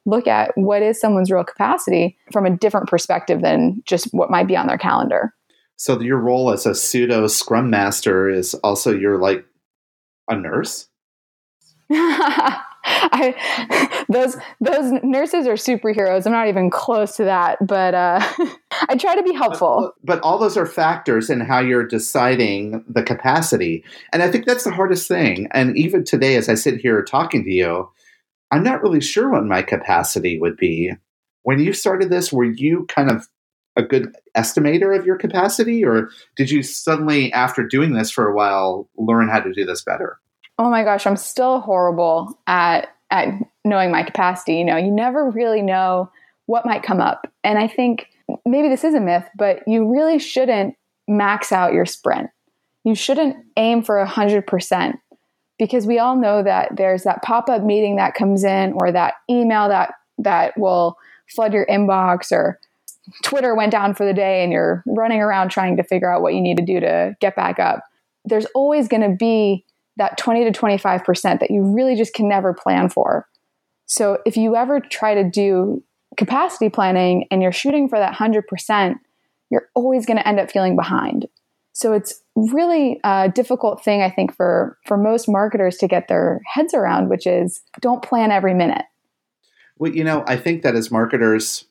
[0.06, 4.48] look at what is someone's real capacity from a different perspective than just what might
[4.48, 5.34] be on their calendar.
[5.82, 9.44] So your role as a pseudo scrum master is also you're like
[10.30, 10.88] a nurse?
[11.92, 13.34] I,
[14.10, 16.28] those those nurses are superheroes.
[16.28, 18.20] I'm not even close to that, but uh,
[18.90, 19.92] I try to be helpful.
[20.04, 24.46] But, but all those are factors in how you're deciding the capacity, and I think
[24.46, 25.48] that's the hardest thing.
[25.50, 27.90] And even today, as I sit here talking to you,
[28.52, 30.94] I'm not really sure what my capacity would be.
[31.42, 33.28] When you started this, were you kind of
[33.78, 38.36] a good estimator of your capacity, or did you suddenly, after doing this for a
[38.36, 40.20] while, learn how to do this better?
[40.58, 43.28] Oh my gosh, I'm still horrible at at
[43.66, 44.56] knowing my capacity.
[44.56, 46.10] You know, you never really know
[46.46, 48.08] what might come up, and I think
[48.46, 50.76] maybe this is a myth, but you really shouldn't
[51.08, 52.30] max out your sprint.
[52.84, 54.94] You shouldn't aim for 100%
[55.60, 59.70] because we all know that there's that pop-up meeting that comes in or that email
[59.70, 60.98] that that will
[61.28, 62.60] flood your inbox or
[63.24, 66.34] Twitter went down for the day and you're running around trying to figure out what
[66.34, 67.82] you need to do to get back up.
[68.26, 69.66] There's always going to be
[69.98, 73.28] that 20 to 25% that you really just can never plan for.
[73.86, 75.84] So if you ever try to do
[76.18, 78.96] capacity planning and you're shooting for that 100%,
[79.50, 81.28] you're always going to end up feeling behind.
[81.74, 86.42] So it's really a difficult thing, I think, for, for most marketers to get their
[86.46, 88.86] heads around, which is don't plan every minute.
[89.78, 91.66] Well, you know, I think that as marketers,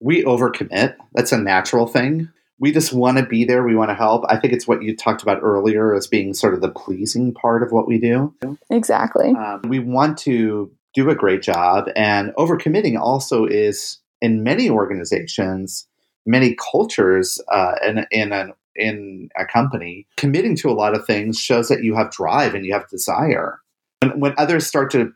[0.00, 0.96] we overcommit.
[1.14, 2.28] That's a natural thing.
[2.60, 3.62] We just want to be there.
[3.62, 4.24] We want to help.
[4.28, 7.62] I think it's what you talked about earlier as being sort of the pleasing part
[7.62, 8.34] of what we do.
[8.70, 9.30] Exactly.
[9.30, 15.86] Um, we want to do a great job, and overcommitting also is in many organizations,
[16.26, 21.38] many cultures, uh, in in an in a company, committing to a lot of things
[21.38, 23.60] shows that you have drive and you have desire.
[24.00, 25.12] When, when others start to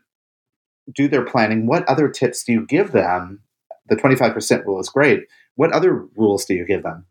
[0.93, 3.42] do their planning, what other tips do you give them?
[3.89, 5.23] The 25% rule is great.
[5.55, 7.05] What other rules do you give them?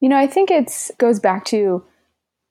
[0.00, 1.84] You know, I think it goes back to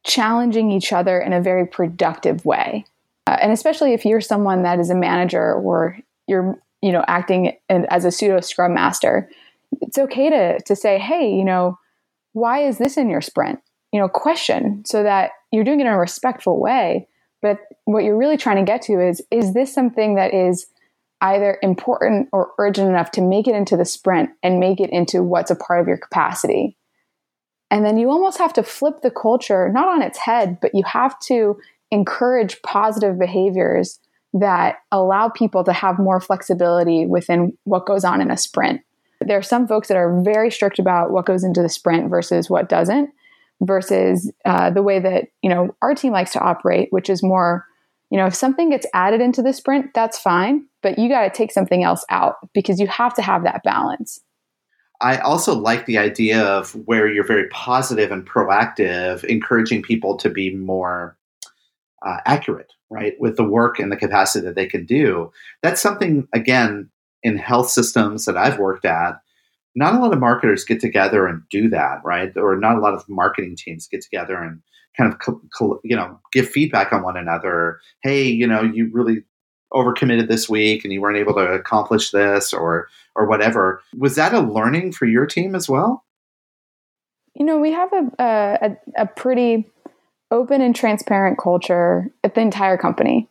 [0.06, 2.86] challenging each other in a very productive way.
[3.28, 5.98] Uh, and especially if you're someone that is a manager or
[6.28, 9.30] you're, you know, acting in, as a pseudo scrum master,
[9.82, 11.80] it's okay to to say, "Hey, you know,
[12.34, 13.60] why is this in your sprint?
[13.92, 17.08] You know, question so that you're doing it in a respectful way.
[17.42, 20.68] But what you're really trying to get to is is this something that is
[21.34, 25.24] either important or urgent enough to make it into the sprint and make it into
[25.24, 26.78] what's a part of your capacity?
[27.72, 30.84] And then you almost have to flip the culture, not on its head, but you
[30.86, 31.58] have to
[31.92, 34.00] encourage positive behaviors
[34.34, 38.82] that allow people to have more flexibility within what goes on in a sprint
[39.22, 42.50] there are some folks that are very strict about what goes into the sprint versus
[42.50, 43.10] what doesn't
[43.62, 47.66] versus uh, the way that you know our team likes to operate which is more
[48.10, 51.32] you know if something gets added into the sprint that's fine but you got to
[51.32, 54.22] take something else out because you have to have that balance
[55.02, 60.30] I also like the idea of where you're very positive and proactive, encouraging people to
[60.30, 61.18] be more
[62.06, 65.32] uh, accurate, right, with the work and the capacity that they can do.
[65.62, 66.90] That's something, again,
[67.24, 69.20] in health systems that I've worked at,
[69.76, 72.32] not a lot of marketers get together and do that, right?
[72.38, 74.62] Or not a lot of marketing teams get together and
[74.98, 77.80] kind of, you know, give feedback on one another.
[78.02, 79.24] Hey, you know, you really
[79.76, 83.82] overcommitted this week and you weren't able to accomplish this or or whatever.
[83.98, 86.04] Was that a learning for your team as well?
[87.36, 89.70] You know, we have a a, a pretty
[90.32, 93.30] open and transparent culture at the entire company.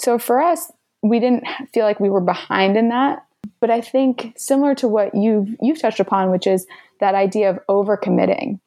[0.00, 0.70] So for us,
[1.02, 3.24] we didn't feel like we were behind in that.
[3.60, 6.66] But I think similar to what you've you've touched upon, which is
[7.00, 8.60] that idea of overcommitting.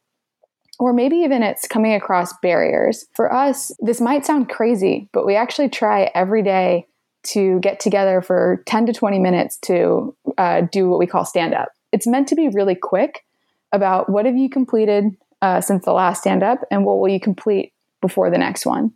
[0.80, 3.06] Or maybe even it's coming across barriers.
[3.14, 6.87] For us, this might sound crazy, but we actually try every day
[7.28, 11.54] to get together for 10 to 20 minutes to uh, do what we call stand
[11.54, 11.70] up.
[11.92, 13.26] It's meant to be really quick
[13.72, 15.06] about what have you completed
[15.42, 18.94] uh, since the last stand up and what will you complete before the next one.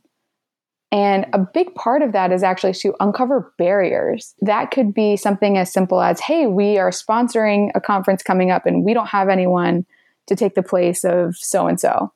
[0.93, 4.35] And a big part of that is actually to uncover barriers.
[4.41, 8.65] That could be something as simple as, hey, we are sponsoring a conference coming up
[8.65, 9.85] and we don't have anyone
[10.27, 12.11] to take the place of so and so.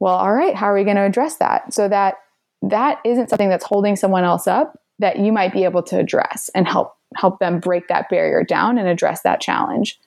[0.00, 1.72] Well, all right, how are we going to address that?
[1.72, 2.16] So that
[2.62, 6.48] that isn't something that's holding someone else up that you might be able to address
[6.54, 10.00] and help help them break that barrier down and address that challenge.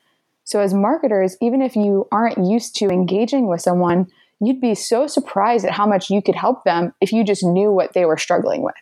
[0.43, 4.08] So as marketers, even if you aren't used to engaging with someone,
[4.39, 7.72] you'd be so surprised at how much you could help them if you just knew
[7.72, 8.74] what they were struggling with.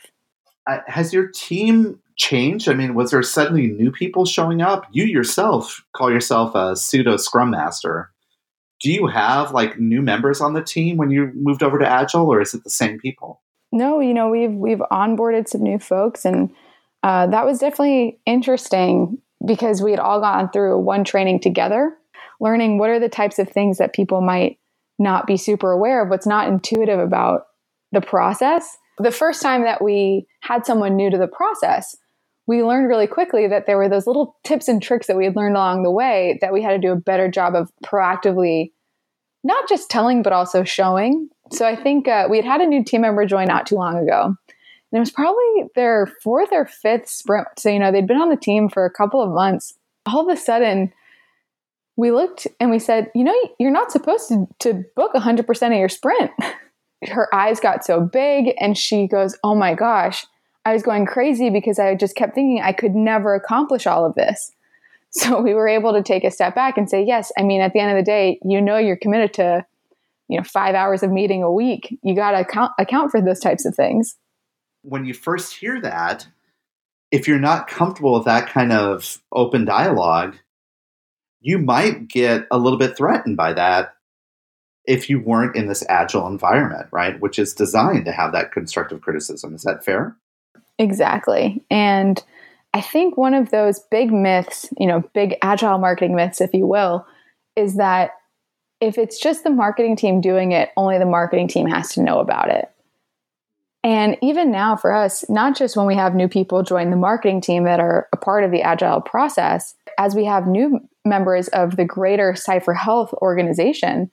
[0.68, 2.70] Uh, has your team changed?
[2.70, 4.86] I mean, was there suddenly new people showing up?
[4.92, 8.12] You yourself call yourself a pseudo scrum master.
[8.82, 12.32] Do you have like new members on the team when you moved over to Agile,
[12.32, 13.33] or is it the same people?
[13.74, 16.52] No, you know we've we've onboarded some new folks, and
[17.02, 21.98] uh, that was definitely interesting because we had all gone through one training together,
[22.40, 24.60] learning what are the types of things that people might
[25.00, 27.48] not be super aware of, what's not intuitive about
[27.92, 28.78] the process.
[29.00, 31.98] The first time that we had someone new to the process,
[32.46, 35.36] we learned really quickly that there were those little tips and tricks that we had
[35.36, 38.72] learned along the way that we had to do a better job of proactively
[39.44, 42.84] not just telling but also showing so i think uh, we had had a new
[42.84, 47.08] team member join not too long ago and it was probably their fourth or fifth
[47.08, 49.74] sprint so you know they'd been on the team for a couple of months
[50.06, 50.92] all of a sudden
[51.96, 55.74] we looked and we said, you know, you're not supposed to, to book 100% of
[55.74, 56.32] your sprint.
[57.08, 60.26] Her eyes got so big and she goes, oh my gosh,
[60.66, 64.16] I was going crazy because I just kept thinking I could never accomplish all of
[64.16, 64.52] this.
[65.16, 67.72] So we were able to take a step back and say, yes, I mean, at
[67.72, 69.64] the end of the day, you know, you're committed to,
[70.30, 71.98] you know, five hours of meeting a week.
[72.04, 74.16] You got to account, account for those types of things.
[74.82, 76.28] When you first hear that,
[77.12, 80.36] if you're not comfortable with that kind of open dialogue,
[81.40, 83.94] you might get a little bit threatened by that
[84.86, 87.20] if you weren't in this agile environment, right?
[87.20, 89.54] Which is designed to have that constructive criticism.
[89.54, 90.18] Is that fair?
[90.80, 91.64] Exactly.
[91.70, 92.22] And
[92.74, 96.66] I think one of those big myths, you know, big agile marketing myths, if you
[96.66, 97.06] will,
[97.56, 98.12] is that
[98.84, 102.20] if it's just the marketing team doing it, only the marketing team has to know
[102.20, 102.70] about it.
[103.82, 107.40] And even now for us, not just when we have new people join the marketing
[107.40, 111.78] team that are a part of the agile process, as we have new members of
[111.78, 114.12] the greater CipherHealth organization,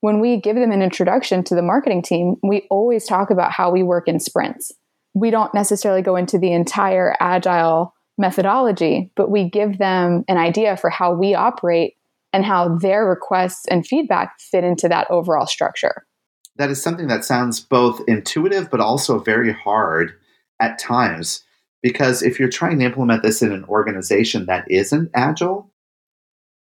[0.00, 3.70] when we give them an introduction to the marketing team, we always talk about how
[3.70, 4.72] we work in sprints.
[5.14, 10.76] We don't necessarily go into the entire agile methodology, but we give them an idea
[10.76, 11.96] for how we operate
[12.32, 16.06] and how their requests and feedback fit into that overall structure.
[16.56, 20.14] That is something that sounds both intuitive but also very hard
[20.60, 21.44] at times
[21.82, 25.70] because if you're trying to implement this in an organization that isn't agile,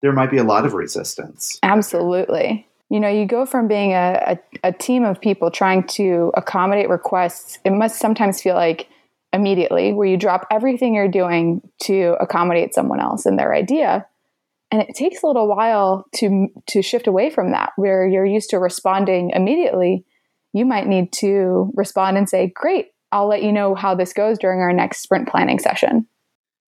[0.02, 1.60] there might be a lot of resistance.
[1.62, 2.66] Absolutely.
[2.90, 6.90] You know, you go from being a, a, a, team of people trying to accommodate
[6.90, 8.88] requests, it must sometimes feel like
[9.32, 14.08] immediately where you drop everything you're doing to accommodate someone else and their idea.
[14.72, 18.52] And it takes a little while to to shift away from that, where you're used
[18.52, 20.06] to responding immediately.
[20.54, 24.38] You might need to respond and say, Great, I'll let you know how this goes
[24.38, 26.08] during our next sprint planning session.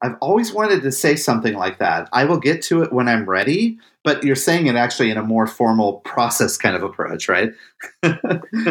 [0.02, 2.10] I've always wanted to say something like that.
[2.12, 5.24] I will get to it when I'm ready, but you're saying it actually in a
[5.24, 7.52] more formal process kind of approach, right?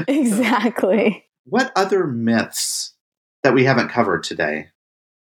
[0.06, 1.24] exactly.
[1.44, 2.94] What other myths
[3.42, 4.68] that we haven't covered today?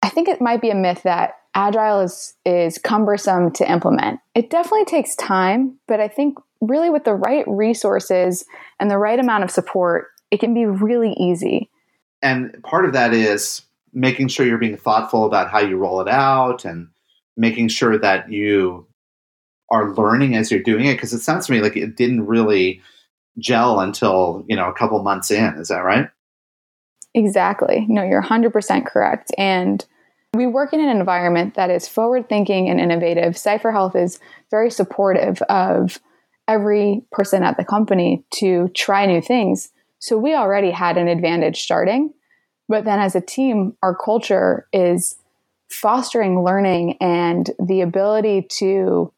[0.06, 4.20] I think it might be a myth that agile is is cumbersome to implement.
[4.36, 8.46] It definitely takes time, but I think really with the right resources
[8.80, 11.72] and the right amount of support, it can be really easy.
[12.22, 16.08] And part of that is making sure you're being thoughtful about how you roll it
[16.08, 16.90] out and
[17.36, 18.86] making sure that you
[19.72, 22.80] are learning as you're doing it because it sounds to me like it didn't really
[23.40, 26.10] gel until you know a couple months in is that right
[27.16, 27.86] Exactly.
[27.88, 29.32] No, you're 100% correct.
[29.38, 29.84] And
[30.38, 33.34] we work in an environment that is forward thinking and innovative.
[33.34, 34.20] CipherHealth is
[34.50, 36.00] very supportive of
[36.48, 39.70] every person at the company to try new things.
[40.00, 42.14] So we already had an advantage starting.
[42.68, 45.18] But then as a team, our culture is
[45.70, 49.12] fostering learning and the ability to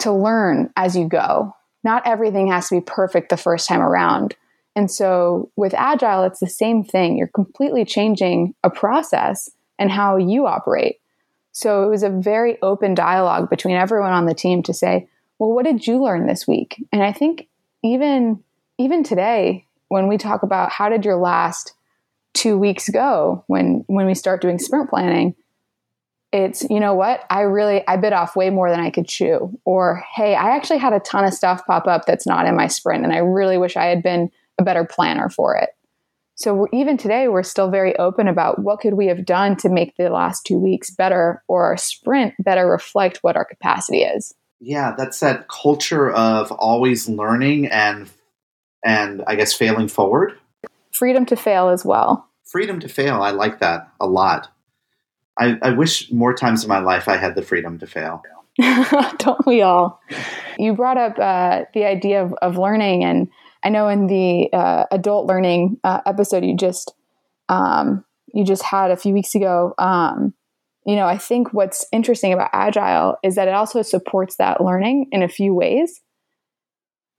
[0.00, 1.54] to learn as you go.
[1.84, 4.34] Not everything has to be perfect the first time around.
[4.74, 7.16] And so with agile it's the same thing.
[7.16, 9.48] You're completely changing a process
[9.78, 10.96] and how you operate.
[11.52, 15.08] So it was a very open dialogue between everyone on the team to say,
[15.38, 17.48] "Well, what did you learn this week?" And I think
[17.82, 18.42] even
[18.78, 21.74] even today when we talk about how did your last
[22.34, 25.34] 2 weeks go when when we start doing sprint planning,
[26.32, 29.56] it's you know what i really i bit off way more than i could chew
[29.64, 32.66] or hey i actually had a ton of stuff pop up that's not in my
[32.66, 35.70] sprint and i really wish i had been a better planner for it
[36.42, 39.96] so even today we're still very open about what could we have done to make
[39.96, 44.94] the last two weeks better or our sprint better reflect what our capacity is yeah
[44.96, 48.10] that's that culture of always learning and
[48.84, 50.32] and i guess failing forward
[50.90, 54.48] freedom to fail as well freedom to fail i like that a lot
[55.38, 58.22] I, I wish more times in my life I had the freedom to fail.
[59.18, 60.00] Don't we all?
[60.58, 63.28] You brought up uh, the idea of, of, learning, and
[63.64, 66.94] I know in the uh, adult learning uh, episode you just
[67.48, 69.74] um, you just had a few weeks ago.
[69.78, 70.34] Um,
[70.86, 75.06] you know, I think what's interesting about agile is that it also supports that learning
[75.12, 76.00] in a few ways.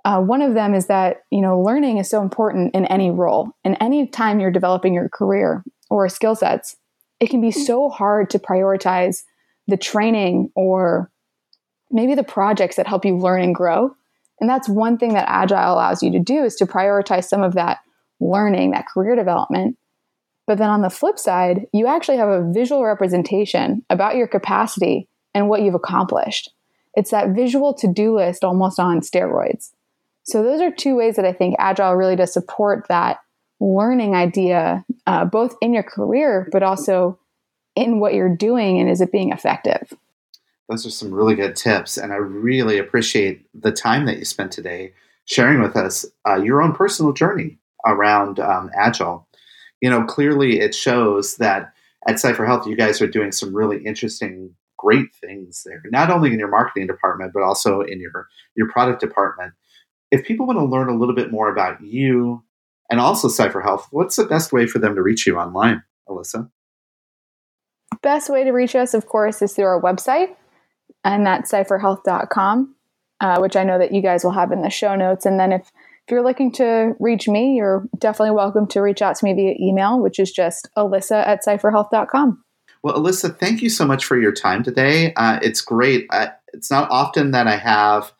[0.04, 3.52] Uh, one of them is that you know learning is so important in any role,
[3.64, 6.76] and any time you're developing your career or skill sets
[7.24, 9.24] it can be so hard to prioritize
[9.68, 11.10] the training or
[11.90, 13.96] maybe the projects that help you learn and grow.
[14.44, 17.54] And that's one thing that Agile allows you to do is to prioritize some of
[17.54, 17.78] that
[18.20, 19.78] learning, that career development.
[20.48, 25.08] But then on the flip side, you actually have a visual representation about your capacity
[25.34, 26.52] and what you've accomplished.
[26.94, 29.72] It's that visual to do list almost on steroids.
[30.24, 33.20] So, those are two ways that I think Agile really does support that
[33.62, 37.18] learning idea, uh, both in your career, but also
[37.78, 39.94] in what you're doing and is it being effective?
[40.70, 41.98] Those are some really good tips.
[41.98, 44.94] And I really appreciate the time that you spent today
[45.26, 49.28] sharing with us uh, your own personal journey around um, Agile.
[49.82, 51.74] You know, clearly it shows that
[52.08, 56.40] at CipherHealth, you guys are doing some really interesting, great things there, not only in
[56.40, 59.54] your marketing department, but also in your, your product department.
[60.12, 62.44] If people want to learn a little bit more about you
[62.90, 66.50] and also CipherHealth, what's the best way for them to reach you online, Alyssa?
[68.02, 70.36] Best way to reach us, of course, is through our website,
[71.04, 72.76] and that's cipherhealth.com,
[73.22, 75.26] uh, which I know that you guys will have in the show notes.
[75.26, 79.16] And then if, if you're looking to reach me, you're definitely welcome to reach out
[79.18, 82.44] to me via email, which is just alyssa at cipherhealth.com.
[82.84, 85.14] Well, Alyssa, thank you so much for your time today.
[85.16, 86.06] Uh, it's great.
[86.54, 88.12] it's not often that I have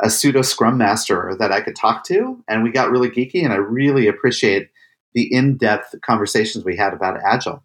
[0.00, 2.42] a pseudo scrum master that I could talk to.
[2.48, 4.70] And we got really geeky, and I really appreciate
[5.12, 7.62] the in depth conversations we had about Agile.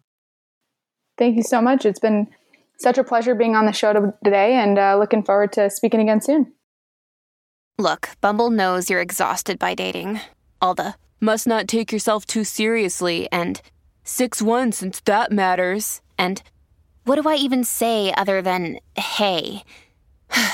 [1.16, 1.86] Thank you so much.
[1.86, 2.28] It's been
[2.78, 3.92] such a pleasure being on the show
[4.24, 6.52] today, and uh, looking forward to speaking again soon.
[7.78, 10.20] Look, Bumble knows you're exhausted by dating.
[10.60, 13.60] All the must not take yourself too seriously, and
[14.04, 16.00] 6 1 since that matters.
[16.18, 16.42] And
[17.04, 19.64] what do I even say other than hey?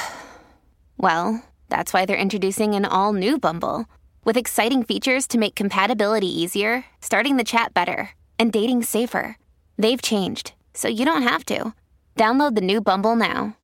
[0.96, 3.86] well, that's why they're introducing an all new Bumble
[4.24, 9.36] with exciting features to make compatibility easier, starting the chat better, and dating safer.
[9.78, 11.74] They've changed, so you don't have to.
[12.16, 13.56] Download the new Bumble now.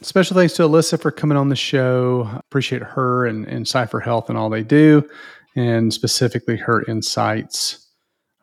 [0.00, 2.30] Special thanks to Alyssa for coming on the show.
[2.38, 5.06] Appreciate her and, and CipherHealth and all they do,
[5.56, 7.88] and specifically her insights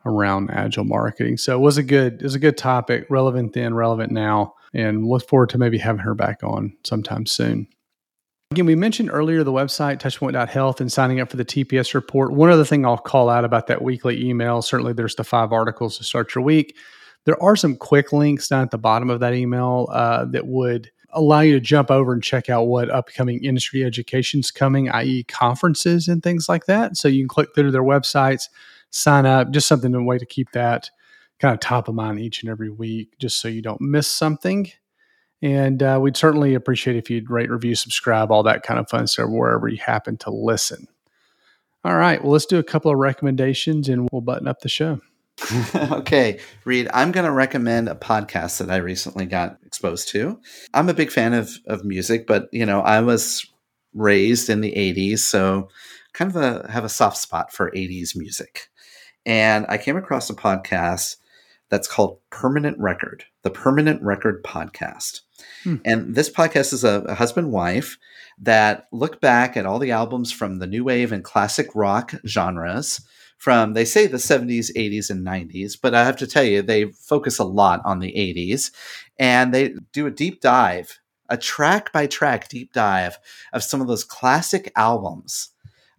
[0.04, 1.38] around agile marketing.
[1.38, 5.06] So it was a good it was a good topic, relevant then, relevant now, and
[5.06, 7.66] look forward to maybe having her back on sometime soon.
[8.52, 12.32] Again, we mentioned earlier the website touchpoint.health and signing up for the TPS report.
[12.32, 15.98] One other thing I'll call out about that weekly email, certainly there's the five articles
[15.98, 16.76] to start your week.
[17.24, 20.92] There are some quick links down at the bottom of that email uh, that would
[21.10, 26.06] allow you to jump over and check out what upcoming industry education's coming, i.e., conferences
[26.06, 26.96] and things like that.
[26.96, 28.44] So you can click through their websites,
[28.90, 30.88] sign up, just something a way to keep that
[31.40, 34.70] kind of top of mind each and every week, just so you don't miss something.
[35.42, 39.06] And uh, we'd certainly appreciate if you'd rate, review, subscribe, all that kind of fun
[39.06, 40.88] stuff wherever you happen to listen.
[41.84, 45.00] All right, well, let's do a couple of recommendations and we'll button up the show.
[45.92, 50.40] okay, Reed, I'm going to recommend a podcast that I recently got exposed to.
[50.72, 53.46] I'm a big fan of, of music, but you know, I was
[53.94, 55.68] raised in the 80s, so
[56.12, 58.68] kind of a, have a soft spot for 80s music.
[59.26, 61.16] And I came across a podcast
[61.68, 65.20] that's called Permanent Record, the Permanent Record Podcast.
[65.64, 65.76] Hmm.
[65.84, 67.98] And this podcast is a, a husband wife
[68.38, 73.00] that look back at all the albums from the new wave and classic rock genres
[73.38, 76.86] from they say the 70s 80s and 90s but i have to tell you they
[76.92, 78.70] focus a lot on the 80s
[79.18, 83.18] and they do a deep dive a track by track deep dive
[83.52, 85.50] of some of those classic albums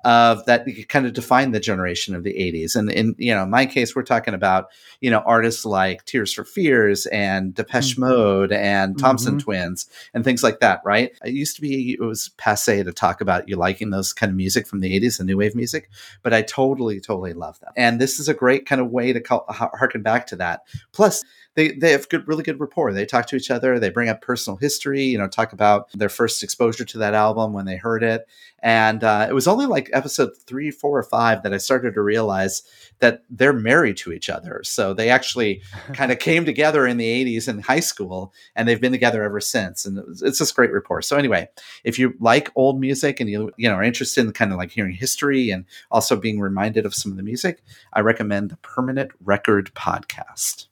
[0.08, 2.78] of that kind of define the generation of the 80s.
[2.78, 4.70] And in you know, my case, we're talking about
[5.02, 8.02] you know artists like Tears for Fears and Depeche mm-hmm.
[8.02, 9.44] Mode and Thompson mm-hmm.
[9.44, 10.80] Twins and things like that.
[10.86, 11.12] Right?
[11.26, 14.38] It used to be it was passe to talk about you liking those kind of
[14.38, 15.90] music from the 80s, and new wave music,
[16.24, 17.74] but I totally, totally love that.
[17.76, 20.62] And this is a great kind of way to call, harken back to that.
[20.94, 21.26] Plus,
[21.58, 22.94] they they have good really good rapport.
[22.94, 23.80] They talk to each other.
[23.80, 25.02] They bring up personal history.
[25.02, 28.28] You know, talk about their first exposure to that album when they heard it.
[28.60, 32.02] And uh, it was only like episode three, four, or five that I started to
[32.02, 32.62] realize
[33.00, 34.62] that they're married to each other.
[34.64, 38.80] So they actually kind of came together in the '80s in high school, and they've
[38.80, 39.84] been together ever since.
[39.84, 41.02] And it was, it's just great rapport.
[41.02, 41.50] So anyway,
[41.84, 44.70] if you like old music and you you know are interested in kind of like
[44.70, 49.10] hearing history and also being reminded of some of the music, I recommend the Permanent
[49.24, 50.68] Record podcast.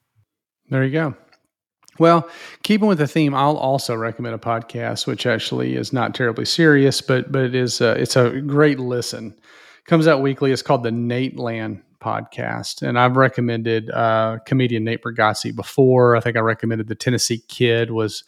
[0.70, 1.16] There you go.
[1.98, 2.30] Well,
[2.64, 7.02] keeping with the theme, I'll also recommend a podcast which actually is not terribly serious,
[7.02, 9.36] but but it is uh, it's a great listen.
[9.86, 10.52] Comes out weekly.
[10.52, 16.16] It's called the Nateland podcast, and I've recommended uh, comedian Nate Bargatze before.
[16.16, 18.24] I think I recommended the Tennessee Kid was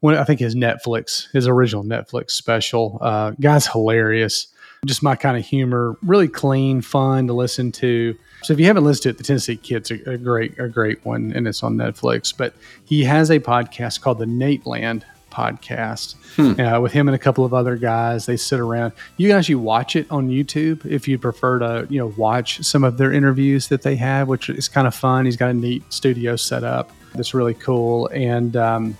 [0.00, 0.14] one.
[0.14, 2.98] I think his Netflix, his original Netflix special.
[3.00, 4.48] Uh, guy's hilarious.
[4.86, 8.16] Just my kind of humor, really clean, fun to listen to.
[8.42, 11.04] So if you haven't listened to it, the Tennessee Kid's a, a great, a great
[11.04, 12.32] one, and it's on Netflix.
[12.36, 12.54] But
[12.84, 16.60] he has a podcast called the Nateland podcast hmm.
[16.60, 18.26] uh, with him and a couple of other guys.
[18.26, 18.92] They sit around.
[19.16, 22.84] You can actually watch it on YouTube if you prefer to, you know, watch some
[22.84, 25.24] of their interviews that they have, which is kind of fun.
[25.24, 28.98] He's got a neat studio set up that's really cool, and um,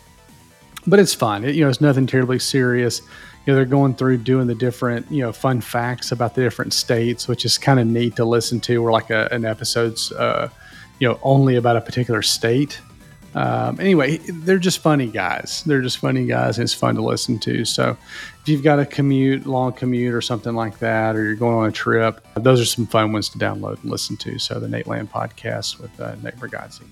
[0.87, 1.45] but it's fun.
[1.45, 3.03] It, you know, it's nothing terribly serious
[3.47, 6.73] you know they're going through doing the different you know fun facts about the different
[6.73, 10.49] states which is kind of neat to listen to or like a, an episode's uh,
[10.99, 12.81] you know only about a particular state.
[13.35, 15.63] Um, anyway they're just funny guys.
[15.65, 17.65] They're just funny guys and it's fun to listen to.
[17.65, 17.97] So
[18.43, 21.69] if you've got a commute long commute or something like that or you're going on
[21.69, 24.39] a trip those are some fun ones to download and listen to.
[24.39, 26.83] So the nateland podcast with uh, nate Bargatze.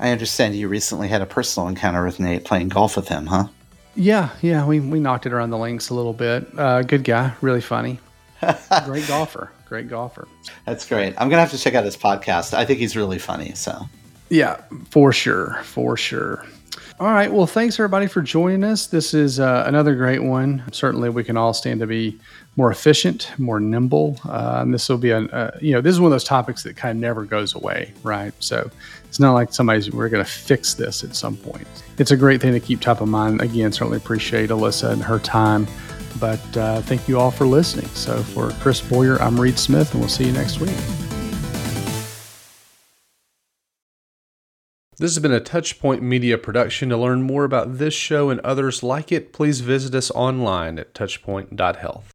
[0.00, 3.48] i understand you recently had a personal encounter with nate playing golf with him huh
[3.96, 6.46] yeah, yeah, we, we knocked it around the links a little bit.
[6.58, 7.98] Uh, good guy, really funny.
[8.84, 10.28] great golfer, great golfer.
[10.66, 11.14] That's great.
[11.18, 12.54] I'm gonna have to check out his podcast.
[12.54, 13.54] I think he's really funny.
[13.54, 13.88] So,
[14.28, 16.44] yeah, for sure, for sure.
[17.00, 17.32] All right.
[17.32, 18.86] Well, thanks everybody for joining us.
[18.86, 20.62] This is uh, another great one.
[20.70, 22.20] Certainly, we can all stand to be
[22.56, 24.20] more efficient, more nimble.
[24.24, 26.62] Uh, and this will be a, a, you know, this is one of those topics
[26.62, 28.32] that kind of never goes away, right?
[28.38, 28.70] So
[29.14, 31.68] it's not like somebody's, we're going to fix this at some point.
[31.98, 33.40] It's a great thing to keep top of mind.
[33.42, 35.68] Again, certainly appreciate Alyssa and her time.
[36.18, 37.86] But uh, thank you all for listening.
[37.90, 40.74] So for Chris Boyer, I'm Reed Smith, and we'll see you next week.
[44.96, 46.88] This has been a Touchpoint Media production.
[46.88, 50.92] To learn more about this show and others like it, please visit us online at
[50.92, 52.12] touchpoint.health.